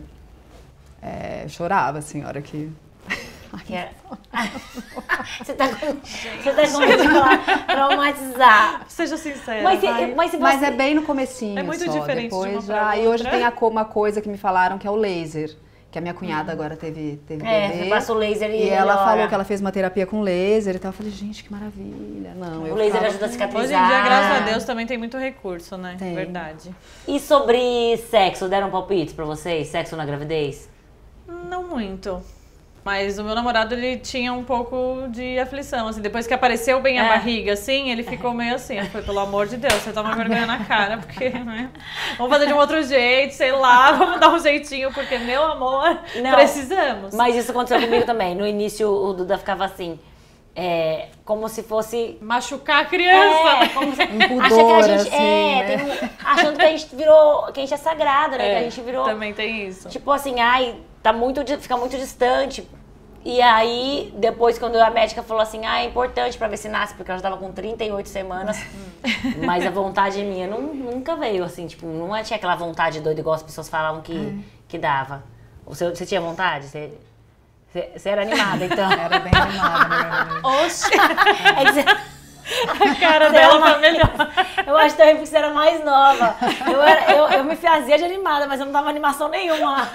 É, 1.03 1.43
eu 1.45 1.49
chorava, 1.49 1.99
assim, 1.99 2.23
a 2.23 2.29
hora 2.29 2.43
que... 2.43 2.71
Que 3.65 3.75
era- 3.75 3.91
você 5.43 5.55
tá 5.55 5.69
com, 5.69 5.97
você 6.05 6.53
tá 6.53 6.69
com 6.69 6.79
medo 6.79 7.03
de 7.03 7.09
falar 7.09 7.67
traumatizar. 7.67 8.85
Seja 8.87 9.17
sincera. 9.17 9.63
Mas, 9.63 9.81
vai. 9.81 10.15
mas 10.15 10.31
se 10.31 10.37
você... 10.37 10.43
Mas 10.43 10.63
é 10.63 10.71
bem 10.71 10.95
no 10.95 11.03
comecinho 11.03 11.59
É 11.59 11.63
muito 11.63 11.83
só. 11.83 11.91
diferente 11.91 12.29
de 12.29 12.35
uma 12.35 12.45
Depois 12.45 12.67
pra 12.67 12.75
já... 12.95 12.97
E 12.99 13.09
hoje 13.09 13.25
tem 13.25 13.43
uma 13.63 13.85
coisa 13.87 14.21
que 14.21 14.29
me 14.29 14.37
falaram 14.37 14.77
que 14.77 14.87
é 14.87 14.91
o 14.91 14.97
laser. 14.97 15.57
Que 15.91 15.99
a 15.99 16.03
minha 16.03 16.13
cunhada 16.13 16.53
agora 16.53 16.77
teve, 16.77 17.19
teve 17.27 17.47
É, 17.47 17.69
bebê. 17.69 17.85
você 17.85 17.89
passa 17.91 18.13
o 18.13 18.17
laser 18.17 18.51
e 18.51 18.65
E 18.65 18.69
ela 18.69 18.93
melhora. 18.95 19.11
falou 19.11 19.29
que 19.29 19.35
ela 19.35 19.45
fez 19.45 19.61
uma 19.61 19.73
terapia 19.73 20.05
com 20.07 20.21
laser 20.21 20.77
e 20.77 20.79
tal. 20.79 20.91
Eu 20.91 20.93
falei, 20.93 21.13
gente, 21.13 21.43
que 21.45 21.51
maravilha. 21.51 22.35
Não, 22.35 22.65
O 22.65 22.67
eu 22.67 22.75
laser 22.75 22.93
ficava 22.93 23.07
ajuda 23.09 23.27
a 23.27 23.29
cicatrizar. 23.29 23.65
Hoje 23.65 23.73
em 23.75 23.87
dia, 23.97 24.05
graças 24.05 24.43
a 24.43 24.45
Deus, 24.51 24.65
também 24.65 24.87
tem 24.87 24.99
muito 24.99 25.17
recurso, 25.17 25.77
né? 25.79 25.97
Tem. 25.99 26.15
Verdade. 26.15 26.75
E 27.09 27.19
sobre 27.21 27.97
sexo, 28.11 28.49
deram 28.49 28.71
palpites 28.71 29.15
pra 29.15 29.25
vocês? 29.25 29.69
Sexo 29.69 29.97
na 29.97 30.05
gravidez? 30.05 30.69
Não 31.49 31.63
muito. 31.67 32.21
Mas 32.87 33.19
o 33.19 33.25
meu 33.25 33.35
namorado, 33.35 33.75
ele 33.75 33.97
tinha 33.99 34.33
um 34.33 34.45
pouco 34.45 35.09
de 35.09 35.37
aflição, 35.41 35.89
assim. 35.89 36.01
Depois 36.01 36.25
que 36.25 36.33
apareceu 36.33 36.81
bem 36.81 37.01
a 37.01 37.05
É. 37.07 37.09
barriga, 37.09 37.55
assim, 37.55 37.91
ele 37.91 38.05
ficou 38.05 38.33
meio 38.33 38.55
assim. 38.55 38.81
Foi, 38.93 39.03
pelo 39.03 39.19
amor 39.19 39.49
de 39.49 39.57
Deus, 39.57 39.75
você 39.75 39.93
toma 39.93 40.15
vergonha 40.15 40.47
na 40.47 40.65
cara, 40.65 40.99
porque, 40.99 41.31
né? 41.31 41.69
Vamos 42.17 42.33
fazer 42.33 42.47
de 42.47 42.53
um 42.53 42.59
outro 42.59 42.81
jeito, 42.85 43.35
sei 43.35 43.51
lá, 43.51 43.91
vamos 43.99 44.21
dar 44.21 44.29
um 44.33 44.39
jeitinho, 44.39 44.93
porque, 44.93 45.19
meu 45.19 45.43
amor, 45.43 45.99
Não. 46.15 46.31
precisamos. 46.31 47.13
Mas 47.13 47.35
isso 47.35 47.51
aconteceu 47.51 47.81
comigo 47.81 48.07
também. 48.07 48.37
No 48.37 48.47
início, 48.47 48.89
o 48.89 49.13
Duda 49.13 49.37
ficava 49.37 49.65
assim... 49.65 49.99
é, 50.55 51.09
como 51.25 51.49
se 51.49 51.63
fosse 51.65 52.17
Machucar 52.23 52.83
a 52.83 52.85
criança. 52.85 53.65
É, 53.65 53.69
como 53.71 53.95
se, 53.97 54.03
acha 54.03 54.65
que 54.65 54.73
a 54.73 54.83
gente 54.83 55.09
assim, 55.09 55.17
é, 55.17 55.65
né? 55.65 55.77
tem 55.77 55.87
um- 55.87 56.11
achando 56.25 56.57
que 56.57 56.65
a 56.65 56.69
gente 56.71 56.97
virou, 56.97 57.43
que 57.53 57.59
a 57.61 57.63
gente 57.63 57.75
é 57.75 57.77
sagrado, 57.77 58.39
né? 58.39 58.51
que 58.51 58.57
a 58.57 58.63
gente 58.63 58.81
virou 58.81 59.05
Também 59.05 59.35
tem 59.35 59.67
isso. 59.67 59.89
tipo 59.89 60.11
assim, 60.11 60.41
ai, 60.41 60.77
tá 61.07 61.13
muito 61.13 61.41
fica 61.61 61.77
muito 61.77 61.97
distante. 61.97 62.69
E 63.25 63.41
aí, 63.41 64.13
depois 64.17 64.59
quando 64.59 64.77
a 64.77 64.91
médica 64.91 65.23
falou 65.23 65.43
assim: 65.43 65.65
"Ah, 65.65 65.81
é 65.81 65.85
importante 65.85 66.37
pra 66.37 66.49
ver 66.49 66.57
se 66.57 66.69
nasce", 66.69 66.95
porque 66.95 67.11
ela 67.11 67.19
já 67.19 67.29
tava 67.29 67.37
com 67.41 67.53
38 67.53 68.09
semanas. 68.09 68.57
mas 69.45 69.65
a 69.65 69.71
vontade 69.71 70.21
minha 70.23 70.47
não, 70.49 70.61
nunca 70.61 71.15
veio 71.17 71.45
assim, 71.45 71.67
tipo, 71.67 71.87
não 71.87 72.11
tinha 72.23 72.37
aquela 72.37 72.57
vontade 72.57 73.01
doida 73.01 73.21
igual 73.21 73.37
as 73.37 73.43
pessoas 73.43 73.69
falavam 73.69 74.01
que 74.03 74.45
que 74.69 74.79
dava. 74.79 75.23
Você, 75.65 75.89
você 75.91 76.05
tinha 76.07 76.21
vontade? 76.21 76.67
Você, 76.67 76.93
você, 77.73 77.91
você 77.97 78.09
era 78.09 78.23
animada, 78.23 78.65
então. 78.65 78.91
Era 78.91 79.19
bem 79.21 79.33
animada, 79.35 79.89
verdade. 79.89 80.41
Oxi, 80.65 80.91
É 81.57 81.65
que 81.65 81.73
você- 81.73 82.16
a 82.79 82.95
cara 83.01 83.29
dela 83.31 83.59
tá 83.61 83.79
melhor. 83.79 84.11
Eu 84.67 84.77
acho 84.77 84.97
também 84.97 85.15
porque 85.17 85.27
você 85.27 85.37
era 85.37 85.51
mais 85.53 85.85
nova. 85.85 86.37
Eu, 86.71 86.83
era- 86.83 87.13
eu, 87.13 87.29
eu 87.39 87.45
me 87.45 87.57
fazia 87.57 87.99
de 87.99 88.05
animada, 88.05 88.47
mas 88.47 88.61
eu 88.61 88.67
não 88.67 88.73
dava 88.73 88.89
animação 88.89 89.29
nenhuma 89.29 89.73
lá. 89.73 89.91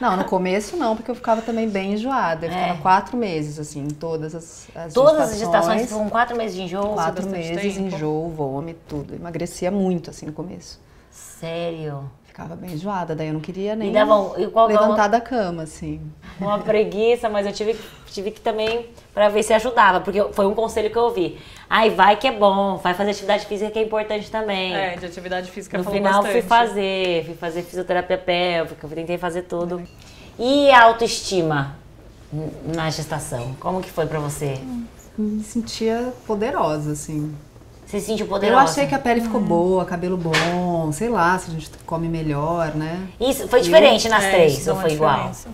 Não, 0.00 0.16
no 0.16 0.24
começo 0.24 0.76
não, 0.76 0.96
porque 0.96 1.10
eu 1.10 1.14
ficava 1.14 1.42
também 1.42 1.68
bem 1.68 1.92
enjoada. 1.94 2.46
Eu 2.46 2.50
ficava 2.52 2.74
É. 2.74 2.76
quatro 2.82 3.16
meses, 3.16 3.58
assim, 3.58 3.80
em 3.84 3.88
todas 3.90 4.34
as, 4.34 4.68
as 4.74 4.92
Todas 4.94 5.32
as 5.32 5.38
gestações. 5.38 5.80
gestações 5.82 5.92
com 6.04 6.10
quatro 6.10 6.36
meses 6.36 6.56
de 6.56 6.62
enjoo. 6.62 6.94
Quatro 6.94 7.26
meses, 7.28 7.74
tempo. 7.74 7.94
enjoo, 7.94 8.30
vômito, 8.30 8.80
tudo. 8.88 9.14
Emagrecia 9.14 9.70
muito, 9.70 10.10
assim, 10.10 10.26
no 10.26 10.32
começo. 10.32 10.80
Sério. 11.10 12.10
Ficava 12.38 12.54
bem 12.54 12.74
enjoada, 12.74 13.16
daí 13.16 13.26
eu 13.26 13.32
não 13.32 13.40
queria 13.40 13.74
nem 13.74 13.90
davam. 13.90 14.32
Qual, 14.52 14.68
levantar 14.68 15.08
da 15.08 15.20
cama, 15.20 15.64
assim. 15.64 16.00
uma 16.40 16.56
preguiça, 16.60 17.28
mas 17.28 17.44
eu 17.44 17.52
tive, 17.52 17.76
tive 18.06 18.30
que 18.30 18.40
também 18.40 18.86
pra 19.12 19.28
ver 19.28 19.42
se 19.42 19.52
ajudava, 19.52 20.00
porque 20.00 20.22
foi 20.32 20.46
um 20.46 20.54
conselho 20.54 20.88
que 20.88 20.96
eu 20.96 21.02
ouvi. 21.02 21.36
Ai, 21.68 21.90
vai 21.90 22.14
que 22.14 22.28
é 22.28 22.32
bom, 22.32 22.76
vai 22.76 22.94
fazer 22.94 23.10
atividade 23.10 23.44
física 23.44 23.72
que 23.72 23.80
é 23.80 23.82
importante 23.82 24.30
também. 24.30 24.72
É, 24.72 24.94
de 24.94 25.06
atividade 25.06 25.50
física 25.50 25.78
no 25.78 25.82
falou 25.82 25.98
final 25.98 26.22
bastante. 26.22 26.32
fui 26.32 26.42
fazer, 26.42 27.24
fui 27.24 27.34
fazer 27.34 27.62
fisioterapia 27.62 28.18
pélvica, 28.18 28.86
eu 28.86 28.90
tentei 28.90 29.18
fazer 29.18 29.42
tudo. 29.42 29.82
E 30.38 30.70
a 30.70 30.84
autoestima 30.84 31.74
na 32.72 32.88
gestação, 32.88 33.56
como 33.58 33.80
que 33.80 33.90
foi 33.90 34.06
pra 34.06 34.20
você? 34.20 34.60
Me 35.18 35.42
sentia 35.42 36.12
poderosa, 36.24 36.92
assim. 36.92 37.34
Você 37.88 38.00
se 38.00 38.06
sentiu 38.06 38.26
Eu 38.26 38.30
poderosa? 38.30 38.62
achei 38.64 38.86
que 38.86 38.94
a 38.94 38.98
pele 38.98 39.22
ficou 39.22 39.40
boa, 39.40 39.82
cabelo 39.86 40.18
bom, 40.18 40.30
sei 40.92 41.08
lá, 41.08 41.38
se 41.38 41.50
a 41.50 41.54
gente 41.54 41.70
come 41.86 42.08
melhor, 42.08 42.74
né? 42.74 43.08
Isso 43.20 43.46
foi 43.48 43.60
diferente 43.60 44.08
nas 44.08 44.24
É, 44.24 44.30
três, 44.30 44.66
ou 44.68 44.76
foi 44.76 44.92
igual? 44.92 45.14
diferença. 45.16 45.48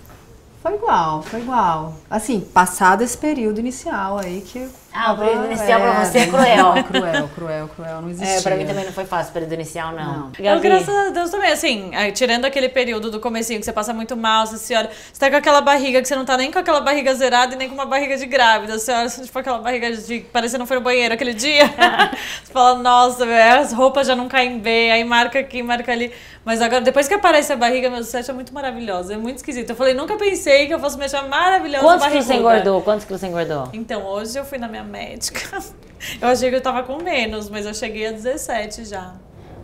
Foi 0.63 0.75
igual, 0.75 1.23
foi 1.23 1.41
igual. 1.41 1.95
Assim, 2.09 2.41
passado 2.41 3.03
esse 3.03 3.17
período 3.19 3.59
inicial 3.61 4.19
aí 4.19 4.41
que. 4.41 4.69
Ah, 4.97 5.13
o 5.13 5.19
período 5.19 5.35
tava- 5.43 5.47
inicial 5.53 5.81
pra 5.81 6.05
você 6.05 6.19
é 6.19 6.27
cruel. 6.29 6.75
Cruel, 6.85 7.29
cruel, 7.35 7.69
cruel, 7.75 8.01
não 8.03 8.11
existia. 8.11 8.39
É, 8.39 8.41
pra 8.43 8.55
mim 8.55 8.65
também 8.65 8.85
não 8.85 8.93
foi 8.93 9.05
fácil 9.05 9.31
o 9.31 9.33
período 9.35 9.53
inicial, 9.55 9.93
não. 9.93 10.05
Não. 10.05 10.33
Eu, 10.39 10.61
graças 10.61 10.89
a 10.89 11.11
Deus 11.11 11.31
também, 11.31 11.51
assim, 11.51 11.91
aí, 11.97 12.13
tirando 12.13 12.45
aquele 12.45 12.69
período 12.69 13.11
do 13.11 13.19
comecinho 13.19 13.59
que 13.59 13.67
você 13.67 13.73
passa 13.73 13.93
muito 13.93 14.17
mal, 14.17 14.47
você 14.47 14.57
se 14.57 14.73
olha, 14.75 14.89
você 15.13 15.19
tá 15.19 15.29
com 15.29 15.37
aquela 15.37 15.61
barriga 15.61 16.01
que 16.01 16.07
você 16.07 16.15
não 16.15 16.25
tá 16.25 16.37
nem 16.37 16.53
com 16.53 16.61
aquela 16.61 16.81
barriga 16.81 17.13
zerada 17.15 17.55
e 17.55 17.59
nem 17.59 17.69
com 17.69 17.75
uma 17.75 17.87
barriga 17.87 18.17
de 18.17 18.25
grávida, 18.27 18.79
você 18.79 18.93
olha, 18.93 19.09
tipo 19.09 19.37
aquela 19.37 19.59
barriga 19.59 19.91
de 19.97 20.21
parecendo 20.33 20.61
não 20.61 20.67
foi 20.67 20.77
no 20.77 20.83
banheiro 20.85 21.13
aquele 21.13 21.35
dia, 21.35 21.67
você 22.45 22.53
fala, 22.53 22.79
nossa, 22.79 23.27
velho, 23.27 23.61
as 23.61 23.73
roupas 23.73 24.07
já 24.07 24.15
não 24.15 24.29
caem 24.29 24.61
bem, 24.61 24.93
aí 24.93 25.03
marca 25.03 25.41
aqui, 25.41 25.61
marca 25.61 25.91
ali, 25.91 26.13
mas 26.45 26.63
agora, 26.63 26.81
depois 26.83 27.09
que 27.09 27.15
aparece 27.15 27.53
a 27.53 27.57
barriga, 27.57 27.91
meu 27.91 28.05
set 28.05 28.31
é 28.31 28.33
muito 28.33 28.55
maravilhosa, 28.55 29.15
é 29.15 29.17
muito 29.17 29.39
esquisito, 29.39 29.71
eu 29.71 29.77
falei, 29.77 29.93
nunca 29.93 30.17
pensei 30.17 30.69
que 30.69 30.75
eu 30.75 30.79
fosse 30.79 30.97
me 30.97 31.05
achar 31.05 31.27
maravilhosa 31.29 31.85
Quantos 31.85 32.07
quilos 32.07 32.25
você 32.27 32.35
engordou? 32.35 32.83
Quantos 32.83 33.05
quilos 33.05 33.21
você 33.21 33.27
engordou? 33.27 33.69
Então, 33.73 34.05
hoje 34.07 34.39
eu 34.39 34.45
fui 34.45 34.59
na 34.59 34.69
minha 34.69 34.84
médica, 34.85 35.59
eu 36.21 36.29
achei 36.29 36.51
que 36.51 36.57
eu 36.57 36.61
tava 36.61 36.83
com 36.83 37.03
menos, 37.03 37.49
mas 37.51 37.67
eu 37.67 37.75
cheguei 37.75 38.07
a 38.07 38.13
17 38.13 38.85
já. 38.85 39.15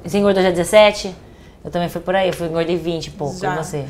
Você 0.02 0.18
engordou 0.18 0.42
já 0.42 0.50
17? 0.50 1.14
Eu 1.64 1.70
também 1.70 1.88
fui 1.88 2.00
por 2.00 2.14
aí, 2.16 2.28
eu 2.28 2.32
fui 2.32 2.46
engordei 2.46 2.76
20 2.76 3.06
e 3.06 3.10
pouco. 3.10 3.38
Já. 3.38 3.54
E 3.54 3.56
você? 3.58 3.86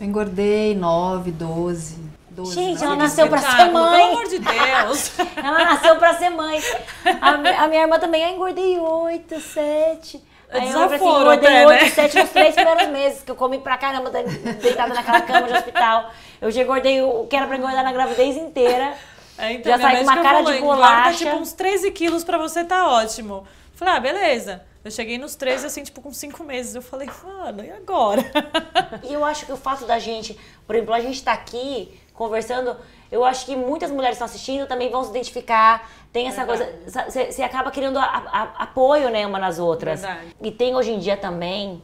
Eu 0.00 0.06
engordei 0.06 0.74
9, 0.76 1.30
12. 1.32 2.14
12 2.30 2.52
Gente, 2.54 2.82
ela 2.82 2.96
nasceu 2.96 3.28
pra 3.28 3.38
ser 3.38 3.46
Espetáculo, 3.46 3.72
Pelo 3.78 3.90
mãe. 3.90 4.08
amor 4.10 4.24
de 4.28 4.38
Deus. 4.40 5.12
Ela 5.36 5.64
nasceu 5.64 5.96
pra 5.96 6.14
ser 6.14 6.30
mãe. 6.30 6.60
A, 7.20 7.62
a 7.64 7.68
minha 7.68 7.82
irmã 7.82 7.96
também, 8.00 8.24
ah, 8.24 8.30
engordei 8.30 8.76
8, 8.76 9.40
7. 9.40 10.20
Aí 10.50 10.70
eu 10.70 10.82
assim, 10.82 10.94
engordei 10.96 11.48
até, 11.48 11.66
8, 11.66 11.82
né? 11.84 11.90
7 11.90 12.18
nos 12.18 12.30
três 12.30 12.54
primeiros 12.56 12.88
meses, 12.88 13.22
que 13.22 13.30
eu 13.30 13.36
comi 13.36 13.58
pra 13.58 13.76
caramba, 13.76 14.10
de- 14.10 14.52
deitada 14.54 14.92
naquela 14.92 15.20
cama 15.20 15.46
de 15.46 15.52
hospital. 15.54 16.10
Eu 16.40 16.50
já 16.50 16.62
engordei 16.62 17.00
o 17.02 17.26
que 17.30 17.36
era 17.36 17.46
pra 17.46 17.56
engordar 17.56 17.84
na 17.84 17.92
gravidez 17.92 18.36
inteira. 18.36 18.94
É, 19.36 19.52
então, 19.52 19.72
Já 19.72 19.78
sai 19.78 19.96
com 19.96 20.02
uma 20.04 20.14
cara 20.22 20.38
falou, 20.38 20.52
de 20.52 20.58
engorda, 20.58 20.82
bolacha. 20.82 21.18
tipo, 21.24 21.36
uns 21.36 21.52
13 21.52 21.90
quilos 21.90 22.22
pra 22.24 22.38
você 22.38 22.64
tá 22.64 22.88
ótimo. 22.88 23.44
Falei, 23.74 23.94
ah, 23.94 24.00
beleza. 24.00 24.62
Eu 24.84 24.90
cheguei 24.90 25.16
nos 25.18 25.34
13, 25.34 25.66
assim, 25.66 25.82
tipo, 25.82 26.00
com 26.02 26.12
5 26.12 26.44
meses. 26.44 26.74
Eu 26.74 26.82
falei, 26.82 27.08
mano, 27.24 27.64
e 27.64 27.70
agora? 27.70 28.22
E 29.02 29.12
eu 29.12 29.24
acho 29.24 29.46
que 29.46 29.52
o 29.52 29.56
fato 29.56 29.86
da 29.86 29.98
gente, 29.98 30.38
por 30.66 30.76
exemplo, 30.76 30.94
a 30.94 31.00
gente 31.00 31.22
tá 31.22 31.32
aqui 31.32 31.98
conversando, 32.12 32.76
eu 33.10 33.24
acho 33.24 33.44
que 33.46 33.56
muitas 33.56 33.90
mulheres 33.90 34.14
estão 34.16 34.26
assistindo 34.26 34.66
também 34.68 34.90
vão 34.90 35.02
se 35.02 35.10
identificar. 35.10 35.90
Tem 36.12 36.28
essa 36.28 36.44
coisa, 36.44 36.70
você 36.86 37.32
você 37.32 37.42
acaba 37.42 37.70
querendo 37.72 37.98
a- 37.98 38.04
a- 38.04 38.62
apoio, 38.62 39.08
né, 39.10 39.26
uma 39.26 39.38
nas 39.38 39.58
outras. 39.58 40.02
Verdade. 40.02 40.36
E 40.40 40.52
tem 40.52 40.76
hoje 40.76 40.92
em 40.92 40.98
dia 41.00 41.16
também 41.16 41.82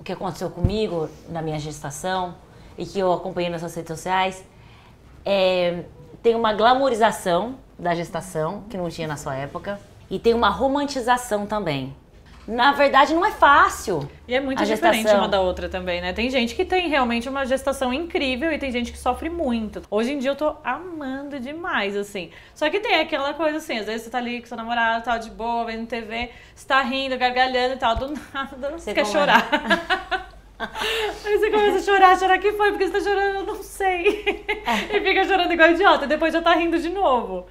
o 0.00 0.04
que 0.04 0.12
aconteceu 0.12 0.48
comigo 0.48 1.08
na 1.28 1.42
minha 1.42 1.58
gestação 1.58 2.34
e 2.78 2.86
que 2.86 2.98
eu 2.98 3.12
acompanhei 3.12 3.50
nas 3.50 3.60
suas 3.60 3.74
redes 3.74 3.88
sociais. 3.94 4.42
É, 5.24 5.84
tem 6.22 6.34
uma 6.34 6.52
glamorização 6.52 7.56
da 7.78 7.94
gestação, 7.94 8.64
que 8.70 8.76
não 8.76 8.88
tinha 8.88 9.08
na 9.08 9.16
sua 9.16 9.34
época, 9.34 9.78
e 10.10 10.18
tem 10.18 10.34
uma 10.34 10.48
romantização 10.48 11.46
também. 11.46 11.94
Na 12.46 12.72
verdade, 12.72 13.14
não 13.14 13.24
é 13.24 13.30
fácil. 13.30 14.08
E 14.26 14.34
é 14.34 14.40
muito 14.40 14.64
diferente 14.64 15.02
gestação. 15.02 15.20
uma 15.20 15.28
da 15.28 15.40
outra 15.40 15.68
também, 15.68 16.00
né? 16.00 16.12
Tem 16.12 16.28
gente 16.28 16.56
que 16.56 16.64
tem 16.64 16.88
realmente 16.88 17.28
uma 17.28 17.46
gestação 17.46 17.94
incrível 17.94 18.52
e 18.52 18.58
tem 18.58 18.70
gente 18.72 18.90
que 18.90 18.98
sofre 18.98 19.30
muito. 19.30 19.80
Hoje 19.88 20.12
em 20.12 20.18
dia 20.18 20.30
eu 20.32 20.36
tô 20.36 20.56
amando 20.64 21.38
demais, 21.38 21.96
assim. 21.96 22.30
Só 22.52 22.68
que 22.68 22.80
tem 22.80 22.96
aquela 22.96 23.32
coisa 23.32 23.58
assim, 23.58 23.78
às 23.78 23.86
vezes 23.86 24.02
você 24.02 24.10
tá 24.10 24.18
ali 24.18 24.40
com 24.40 24.46
seu 24.48 24.56
namorado, 24.56 25.04
tal, 25.04 25.20
de 25.20 25.30
boa, 25.30 25.64
vendo 25.66 25.86
TV, 25.86 26.30
você 26.52 26.66
tá 26.66 26.82
rindo, 26.82 27.16
gargalhando 27.16 27.74
e 27.74 27.78
tal, 27.78 27.94
do 27.94 28.08
nada 28.34 28.70
você, 28.70 28.86
Você 28.90 28.94
quer 28.94 29.06
começa. 29.06 29.12
chorar. 29.18 30.32
Começa 31.52 31.78
a 31.78 31.82
chorar, 31.82 32.18
chorar, 32.18 32.38
que 32.38 32.52
foi? 32.52 32.70
Porque 32.70 32.86
você 32.88 32.92
tá 32.92 33.00
chorando, 33.00 33.34
eu 33.36 33.46
não 33.46 33.62
sei. 33.62 34.44
É. 34.66 34.96
e 34.96 35.00
fica 35.00 35.24
chorando 35.24 35.52
igual 35.52 35.70
idiota, 35.70 36.04
e 36.04 36.08
depois 36.08 36.32
já 36.32 36.40
tá 36.42 36.54
rindo 36.54 36.78
de 36.78 36.88
novo. 36.88 37.46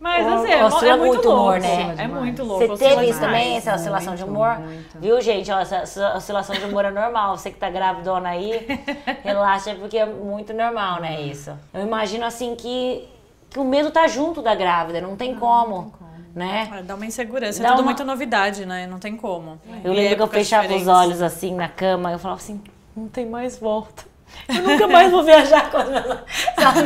Mas 0.00 0.26
O- 0.26 0.28
assim, 0.34 0.52
é, 0.52 0.60
mo- 0.60 0.66
oscila 0.66 0.92
é 0.92 0.96
muito 0.96 1.12
muito 1.14 1.28
louco. 1.28 1.42
humor, 1.42 1.60
né? 1.60 1.94
É 1.96 2.06
muito 2.08 2.44
louco. 2.44 2.66
Você 2.66 2.88
teve 2.88 3.06
isso 3.08 3.20
também, 3.20 3.56
essa 3.56 3.74
oscilação 3.74 4.14
de 4.14 4.24
humor? 4.24 4.58
muito. 4.58 4.98
Viu, 4.98 5.18
gente? 5.20 5.50
Ó, 5.50 5.58
essa, 5.60 5.76
essa 5.76 6.16
oscilação 6.16 6.54
de 6.56 6.64
humor 6.64 6.84
é 6.84 6.90
normal. 6.90 7.38
Você 7.38 7.50
que 7.50 7.56
tá 7.58 7.70
gravidona 7.70 8.28
aí, 8.30 8.66
relaxa, 9.24 9.74
porque 9.76 9.96
é 9.96 10.04
muito 10.04 10.52
normal, 10.52 11.00
né, 11.00 11.22
isso? 11.22 11.52
Eu 11.72 11.82
imagino, 11.82 12.24
assim, 12.26 12.54
que, 12.54 13.08
que 13.48 13.58
o 13.58 13.64
medo 13.64 13.90
tá 13.90 14.06
junto 14.06 14.42
da 14.42 14.54
grávida, 14.54 15.00
não 15.00 15.16
tem 15.16 15.34
como, 15.36 15.94
né? 16.34 16.68
É, 16.80 16.82
Dá 16.82 16.96
uma 16.96 17.06
insegurança, 17.06 17.62
Dá 17.62 17.68
é 17.68 17.70
tudo 17.70 17.80
uma- 17.80 17.84
muito 17.86 18.04
novidade, 18.04 18.66
né? 18.66 18.86
Não 18.86 18.98
tem 18.98 19.16
como. 19.16 19.58
Eu 19.82 19.92
E 19.92 19.96
lembro 19.96 20.16
que 20.16 20.22
eu 20.22 20.26
fechava 20.26 20.64
os 20.64 20.68
diferentes. 20.80 20.88
olhos, 21.02 21.22
assim, 21.22 21.54
na 21.54 21.68
cama, 21.68 22.12
eu 22.12 22.18
falava 22.18 22.40
assim, 22.40 22.60
não 22.96 23.08
tem 23.08 23.26
mais 23.26 23.58
volta. 23.58 24.04
Eu 24.48 24.62
nunca 24.62 24.86
mais 24.88 25.10
vou 25.10 25.22
viajar 25.22 25.70
com 25.70 25.76
as 25.78 25.88
minhas... 25.88 26.04
Sabe? 26.04 26.80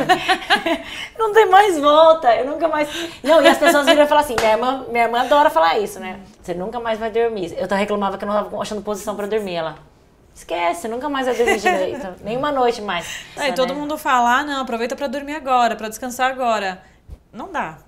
Não 1.17 1.33
tem 1.33 1.47
mais 1.47 1.79
volta, 1.79 2.35
eu 2.35 2.45
nunca 2.45 2.67
mais... 2.67 2.87
Não, 3.23 3.41
e 3.41 3.47
as 3.47 3.57
pessoas 3.57 3.85
viram 3.85 4.03
e 4.03 4.07
falam 4.07 4.23
assim, 4.23 4.35
minha 4.37 4.51
irmã, 4.51 4.85
minha 4.89 5.05
irmã 5.05 5.21
adora 5.21 5.49
falar 5.49 5.79
isso, 5.79 5.99
né? 5.99 6.19
Você 6.41 6.53
nunca 6.53 6.79
mais 6.79 6.99
vai 6.99 7.09
dormir. 7.09 7.55
Eu 7.57 7.67
reclamava 7.75 8.17
que 8.17 8.23
eu 8.23 8.27
não 8.27 8.35
tava 8.35 8.61
achando 8.61 8.81
posição 8.81 9.15
pra 9.15 9.25
dormir, 9.25 9.55
ela... 9.55 9.75
Esquece, 10.33 10.87
nunca 10.87 11.09
mais 11.09 11.25
vai 11.25 11.35
dormir 11.35 11.57
direito. 11.59 12.15
Nenhuma 12.23 12.51
noite 12.51 12.81
mais. 12.81 13.25
Aí 13.35 13.47
Isso, 13.47 13.55
todo 13.55 13.73
né? 13.73 13.79
mundo 13.79 13.97
fala, 13.97 14.37
ah, 14.37 14.43
não, 14.43 14.61
aproveita 14.61 14.95
pra 14.95 15.07
dormir 15.07 15.35
agora, 15.35 15.75
pra 15.75 15.89
descansar 15.89 16.31
agora. 16.31 16.81
Não 17.33 17.51
dá. 17.51 17.79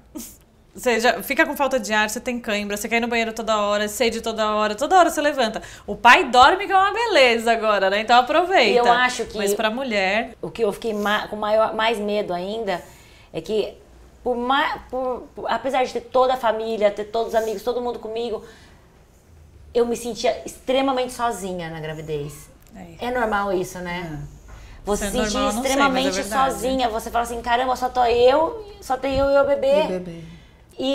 Você 0.74 1.02
já 1.02 1.22
fica 1.22 1.46
com 1.46 1.56
falta 1.56 1.78
de 1.78 1.92
ar, 1.92 2.10
você 2.10 2.20
tem 2.22 2.40
cãibra, 2.40 2.78
você 2.78 2.88
quer 2.88 2.98
ir 2.98 3.00
no 3.02 3.08
banheiro 3.10 3.34
toda 3.34 3.58
hora, 3.58 3.90
sede 3.90 4.22
toda 4.22 4.56
hora, 4.56 4.74
toda 4.74 4.98
hora 4.98 5.10
você 5.10 5.20
levanta. 5.20 5.62
O 5.86 5.98
pai 5.98 6.30
dorme 6.30 6.66
que 6.66 6.72
é 6.72 6.78
uma 6.78 6.94
beleza 6.94 7.52
agora, 7.52 7.90
né? 7.90 8.00
Então 8.00 8.18
aproveita. 8.18 8.72
E 8.72 8.78
eu 8.78 8.90
acho 8.92 9.26
que- 9.26 9.38
Mas 9.38 9.54
pra 9.54 9.70
mulher, 9.70 10.34
O 10.42 10.50
que 10.50 10.64
eu 10.64 10.72
fiquei 10.72 10.94
ma- 10.94 11.28
com 11.28 11.36
maior, 11.36 11.74
mais 11.76 11.98
medo 12.00 12.34
ainda 12.34 12.82
é 13.34 13.42
que, 13.42 13.74
por 14.24 14.38
mais, 14.38 14.82
por, 14.90 15.28
por- 15.36 15.52
apesar 15.52 15.84
de 15.84 15.92
ter 15.92 16.02
toda 16.02 16.36
a 16.36 16.38
família, 16.38 16.90
ter 16.90 17.04
todos 17.06 17.30
os 17.30 17.36
amigos, 17.36 17.64
todo 17.64 17.82
mundo 17.82 18.00
comigo, 18.00 18.42
eu 19.74 19.86
me 19.86 19.98
sentia 19.98 20.42
extremamente 20.46 21.12
sozinha 21.12 21.70
na 21.70 21.82
gravidez. 21.82 22.50
É. 23.00 23.08
É 23.08 23.12
normal 23.12 23.52
isso, 23.52 23.78
né? 23.80 24.22
Você 24.86 25.04
Isso 25.06 25.12
se 25.12 25.20
é 25.20 25.24
sentir 25.24 25.34
normal, 25.34 25.50
eu 25.50 25.56
não 25.56 25.62
sei, 25.64 25.72
é 25.72 25.74
extremamente 25.76 26.24
sozinha. 26.24 26.90
Você 26.90 27.12
fala 27.12 27.24
assim, 27.24 27.42
caramba, 27.42 27.76
só 27.76 27.90
tô 27.90 28.04
eu, 28.06 28.66
só 28.80 28.96
tem 28.96 29.18
eu 29.18 29.30
e 29.30 29.38
o 29.38 29.44
bebê. 29.46 29.82
Do 29.84 29.88
bebê. 29.90 30.22
E, 30.84 30.86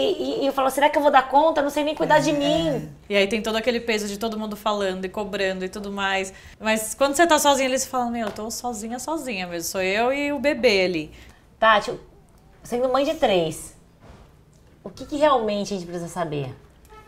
e- 0.41 0.43
e 0.43 0.47
eu 0.47 0.53
falo, 0.53 0.69
será 0.69 0.91
que 0.91 0.99
eu 0.99 1.03
vou 1.03 1.13
dar 1.13 1.29
conta? 1.29 1.63
Não 1.63 1.71
sei 1.71 1.85
nem 1.85 1.95
cuidar 1.95 2.19
de 2.19 2.33
mim. 2.33 2.91
E 3.09 3.15
aí 3.15 3.29
tem 3.29 3.41
todo 3.41 3.55
aquele 3.55 3.79
peso 3.79 4.09
de 4.09 4.19
todo 4.19 4.37
mundo 4.37 4.57
falando 4.57 5.05
e 5.05 5.09
cobrando 5.09 5.65
e 5.65 5.69
tudo 5.69 5.93
mais. 5.93 6.33
Mas 6.59 6.93
quando 6.93 7.15
você 7.15 7.25
tá 7.25 7.39
sozinha, 7.39 7.69
eles 7.69 7.87
falam, 7.87 8.11
meu, 8.11 8.27
eu 8.27 8.33
tô 8.33 8.51
sozinha, 8.51 8.99
sozinha 8.99 9.47
mesmo. 9.47 9.69
Sou 9.71 9.81
eu 9.81 10.13
e 10.13 10.33
o 10.33 10.41
bebê 10.41 10.85
ali. 10.87 11.13
Tati, 11.61 11.93
Sendo 12.65 12.89
mãe 12.89 13.05
de 13.05 13.15
três, 13.15 13.77
o 14.83 14.91
que, 14.91 15.07
que 15.07 15.17
realmente 15.17 15.73
a 15.73 15.77
gente 15.77 15.87
precisa 15.87 16.09
saber? 16.09 16.53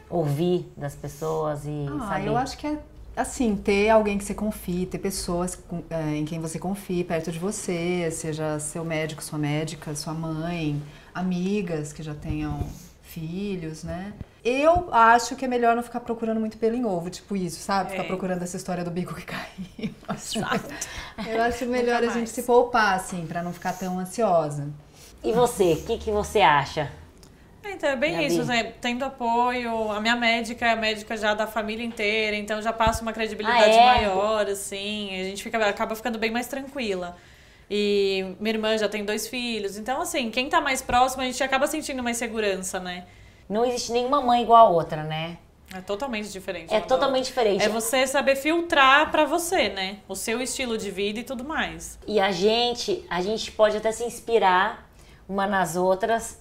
Ouvir 0.09 0.71
das 0.77 0.95
pessoas 0.95 1.65
e 1.67 1.87
Ah, 2.01 2.09
saber. 2.11 2.29
eu 2.29 2.37
acho 2.37 2.57
que 2.57 2.67
é 2.69 2.79
assim, 3.21 3.57
ter 3.57 3.91
alguém 3.91 4.17
que 4.19 4.25
você 4.25 4.35
confie, 4.35 4.87
ter 4.87 4.99
pessoas 4.99 5.59
é, 5.91 6.17
em 6.17 6.25
quem 6.25 6.41
você 6.41 6.59
confie 6.59 7.05
perto 7.05 7.31
de 7.33 7.39
você, 7.39 8.11
seja 8.11 8.59
seu 8.59 8.85
médico, 8.85 9.23
sua 9.23 9.39
médica, 9.39 9.95
sua 9.95 10.15
mãe, 10.15 10.81
amigas 11.15 11.93
que 11.93 12.03
já 12.03 12.15
tenham 12.15 12.67
filhos, 13.03 13.83
né? 13.85 14.13
Eu 14.45 14.93
acho 14.95 15.35
que 15.35 15.45
é 15.45 15.49
melhor 15.49 15.75
não 15.75 15.83
ficar 15.83 16.01
procurando 16.01 16.39
muito 16.41 16.57
pelo 16.59 16.77
em 16.77 16.85
ovo, 16.85 17.11
tipo 17.11 17.37
isso, 17.37 17.59
sabe? 17.61 17.91
Ficar 17.91 18.05
É. 18.05 18.07
procurando 18.07 18.43
essa 18.43 18.57
história 18.57 18.85
do 18.85 18.91
bico 18.91 19.15
que 19.15 19.25
caiu. 19.27 19.95
Acho- 20.07 20.39
Eu 21.29 21.43
acho 21.43 21.67
melhor 21.67 22.03
a 22.05 22.09
gente 22.09 22.31
se 22.31 22.43
poupar, 22.45 22.95
assim, 22.95 23.27
pra 23.27 23.43
não 23.43 23.53
ficar 23.53 23.73
tão 23.73 23.99
ansiosa. 23.99 24.69
E 25.25 25.33
você, 25.33 25.73
o 25.73 25.83
que, 25.85 25.99
que 25.99 26.11
você 26.13 26.41
acha? 26.41 26.91
Então, 27.71 27.91
é 27.91 27.97
bem 27.97 28.13
Gabi. 28.13 28.27
isso, 28.27 28.45
né? 28.45 28.73
Tendo 28.81 29.05
apoio, 29.05 29.91
a 29.93 30.01
minha 30.01 30.17
médica 30.17 30.67
é 30.67 30.71
a 30.73 30.77
médica 30.77 31.17
já 31.17 31.35
da 31.35 31.47
família 31.47 31.85
inteira, 31.85 32.37
então 32.37 32.61
já 32.61 32.73
passa 32.73 33.03
uma 33.03 33.13
credibilidade 33.13 33.65
Ah, 33.65 33.83
é? 33.83 33.85
maior, 33.85 34.47
assim, 34.47 35.21
a 35.21 35.25
gente 35.25 35.43
fica, 35.43 35.59
acaba 35.69 35.95
ficando 35.95 36.19
bem 36.19 36.31
mais 36.31 36.47
tranquila. 36.47 37.17
E 37.71 38.35
minha 38.41 38.55
irmã 38.55 38.77
já 38.79 38.89
tem 38.89 39.05
dois 39.05 39.29
filhos, 39.29 39.77
então, 39.77 40.01
assim, 40.01 40.31
quem 40.31 40.49
tá 40.49 40.61
mais 40.61 40.81
próximo, 40.81 41.23
a 41.23 41.27
gente 41.27 41.43
acaba 41.43 41.67
sentindo 41.67 42.03
mais 42.03 42.17
segurança, 42.17 42.81
né? 42.81 43.05
Não 43.49 43.65
existe 43.65 43.93
nenhuma 43.93 44.21
mãe 44.21 44.43
igual 44.43 44.67
a 44.67 44.71
outra, 44.71 45.03
né? 45.05 45.37
É 45.75 45.83
totalmente 45.83 46.31
diferente. 46.31 46.73
É 46.73 46.81
totalmente 46.81 47.27
diferente. 47.27 47.63
É 47.63 47.69
você 47.69 48.07
saber 48.07 48.37
filtrar 48.37 49.11
pra 49.11 49.27
você, 49.27 49.69
né? 49.69 49.99
O 50.09 50.15
seu 50.15 50.41
estilo 50.41 50.79
de 50.79 50.91
vida 50.91 51.21
e 51.21 51.25
tudo 51.25 51.45
mais. 51.45 51.99
E 52.07 52.19
a 52.19 52.33
gente, 52.33 53.05
a 53.11 53.21
gente 53.21 53.53
pode 53.53 53.77
até 53.77 53.93
se 53.93 54.03
inspirar 54.03 54.89
uma 55.29 55.47
nas 55.47 55.77
outras, 55.77 56.41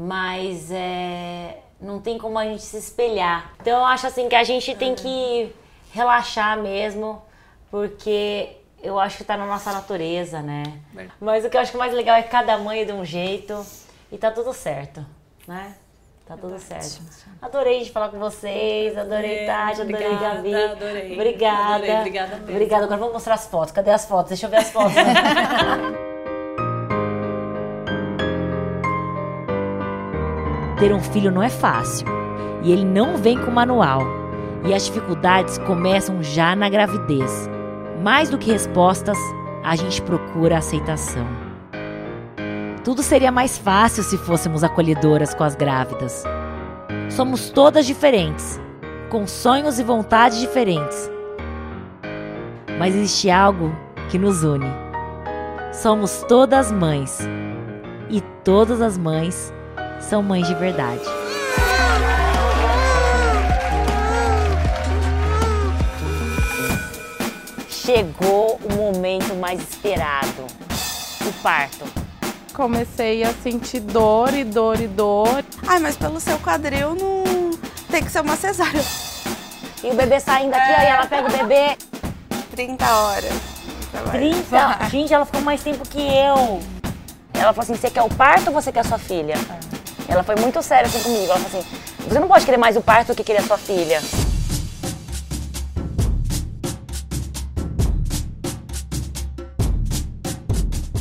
mas 0.00 0.70
é, 0.70 1.58
não 1.80 2.00
tem 2.00 2.16
como 2.18 2.38
a 2.38 2.44
gente 2.44 2.62
se 2.62 2.76
espelhar. 2.76 3.52
Então 3.60 3.78
eu 3.80 3.84
acho 3.84 4.06
assim 4.06 4.28
que 4.28 4.36
a 4.36 4.44
gente 4.44 4.72
tem 4.76 4.94
que 4.94 5.52
relaxar 5.92 6.56
mesmo, 6.56 7.20
porque 7.68 8.50
eu 8.80 9.00
acho 9.00 9.16
que 9.16 9.24
tá 9.24 9.36
na 9.36 9.44
nossa 9.44 9.72
natureza, 9.72 10.40
né? 10.40 10.62
Verdade. 10.94 11.18
Mas 11.20 11.44
o 11.44 11.50
que 11.50 11.56
eu 11.56 11.60
acho 11.60 11.72
que 11.72 11.76
mais 11.78 11.92
legal 11.92 12.14
é 12.16 12.22
que 12.22 12.28
cada 12.30 12.56
mãe 12.58 12.82
é 12.82 12.84
de 12.84 12.92
um 12.92 13.04
jeito 13.04 13.66
e 14.12 14.16
tá 14.16 14.30
tudo 14.30 14.52
certo, 14.52 15.04
né? 15.48 15.74
Tá 16.24 16.36
tudo 16.36 16.58
certo. 16.60 17.00
Adorei 17.40 17.82
de 17.82 17.90
falar 17.90 18.10
com 18.10 18.18
vocês, 18.18 18.96
adorei 18.96 19.38
É, 19.38 19.46
Tati, 19.46 19.80
adorei 19.80 19.94
obrigada, 20.06 20.34
Gabi. 20.36 20.54
adorei. 20.54 21.12
Obrigada. 21.14 21.74
Adorei, 21.74 21.96
obrigada 21.96 22.36
mesmo. 22.36 22.50
Obrigada. 22.50 22.84
Agora 22.84 22.98
vamos 23.00 23.14
mostrar 23.14 23.34
as 23.34 23.46
fotos. 23.46 23.72
Cadê 23.72 23.90
as 23.90 24.04
fotos? 24.04 24.28
Deixa 24.28 24.46
eu 24.46 24.50
ver 24.50 24.58
as 24.58 24.70
fotos. 24.70 24.92
Ter 30.78 30.92
um 30.92 31.00
filho 31.00 31.32
não 31.32 31.42
é 31.42 31.48
fácil 31.48 32.06
e 32.62 32.72
ele 32.72 32.84
não 32.84 33.16
vem 33.16 33.36
com 33.38 33.50
manual. 33.50 34.02
E 34.64 34.74
as 34.74 34.86
dificuldades 34.86 35.58
começam 35.58 36.22
já 36.22 36.54
na 36.54 36.68
gravidez. 36.68 37.48
Mais 38.02 38.30
do 38.30 38.38
que 38.38 38.50
respostas, 38.50 39.18
a 39.64 39.74
gente 39.74 40.00
procura 40.02 40.58
aceitação. 40.58 41.26
Tudo 42.84 43.02
seria 43.02 43.30
mais 43.30 43.58
fácil 43.58 44.02
se 44.02 44.16
fôssemos 44.16 44.62
acolhedoras 44.62 45.34
com 45.34 45.44
as 45.44 45.54
grávidas. 45.54 46.24
Somos 47.10 47.50
todas 47.50 47.86
diferentes, 47.86 48.60
com 49.10 49.26
sonhos 49.26 49.78
e 49.78 49.84
vontades 49.84 50.38
diferentes. 50.38 51.10
Mas 52.78 52.94
existe 52.94 53.30
algo 53.30 53.74
que 54.08 54.18
nos 54.18 54.44
une. 54.44 54.66
Somos 55.72 56.24
todas 56.28 56.70
mães. 56.70 57.18
E 58.10 58.20
todas 58.42 58.80
as 58.80 58.96
mães 58.96 59.52
são 60.00 60.22
mães 60.22 60.46
de 60.46 60.54
verdade. 60.54 61.02
Chegou 67.68 68.60
o 68.62 68.74
momento 68.74 69.34
mais 69.34 69.60
esperado: 69.60 70.46
o 71.26 71.32
parto. 71.42 71.84
Comecei 72.52 73.22
a 73.22 73.32
sentir 73.32 73.80
dor 73.80 74.34
e 74.34 74.42
dor 74.42 74.80
e 74.80 74.88
dor. 74.88 75.44
Ai, 75.66 75.78
mas 75.78 75.96
pelo 75.96 76.18
seu 76.18 76.38
quadril 76.38 76.94
não 76.94 77.50
tem 77.90 78.02
que 78.02 78.10
ser 78.10 78.20
uma 78.20 78.36
cesárea. 78.36 78.82
E 79.82 79.90
o 79.90 79.94
bebê 79.94 80.18
saindo 80.18 80.54
aqui, 80.54 80.72
aí 80.72 80.86
ela 80.86 81.06
pega 81.06 81.28
o 81.28 81.30
bebê. 81.30 81.76
30 82.50 82.84
horas. 82.84 83.32
30. 84.10 84.88
Gente, 84.90 85.14
ela 85.14 85.24
ficou 85.24 85.40
mais 85.40 85.62
tempo 85.62 85.88
que 85.88 86.00
eu. 86.00 86.60
Ela 87.32 87.52
falou 87.52 87.60
assim: 87.60 87.76
você 87.76 87.88
quer 87.88 88.02
o 88.02 88.08
parto 88.08 88.48
ou 88.48 88.52
você 88.52 88.72
quer 88.72 88.80
a 88.80 88.84
sua 88.84 88.98
filha? 88.98 89.36
Ela 90.08 90.22
foi 90.22 90.36
muito 90.36 90.62
séria 90.62 90.86
assim 90.86 91.02
comigo. 91.02 91.24
Ela 91.26 91.38
falou 91.38 91.60
assim: 91.60 92.08
você 92.08 92.18
não 92.18 92.26
pode 92.26 92.44
querer 92.44 92.56
mais 92.56 92.76
o 92.76 92.80
parto 92.80 93.08
do 93.08 93.14
que 93.14 93.22
querer 93.22 93.40
a 93.40 93.42
sua 93.42 93.58
filha. 93.58 94.00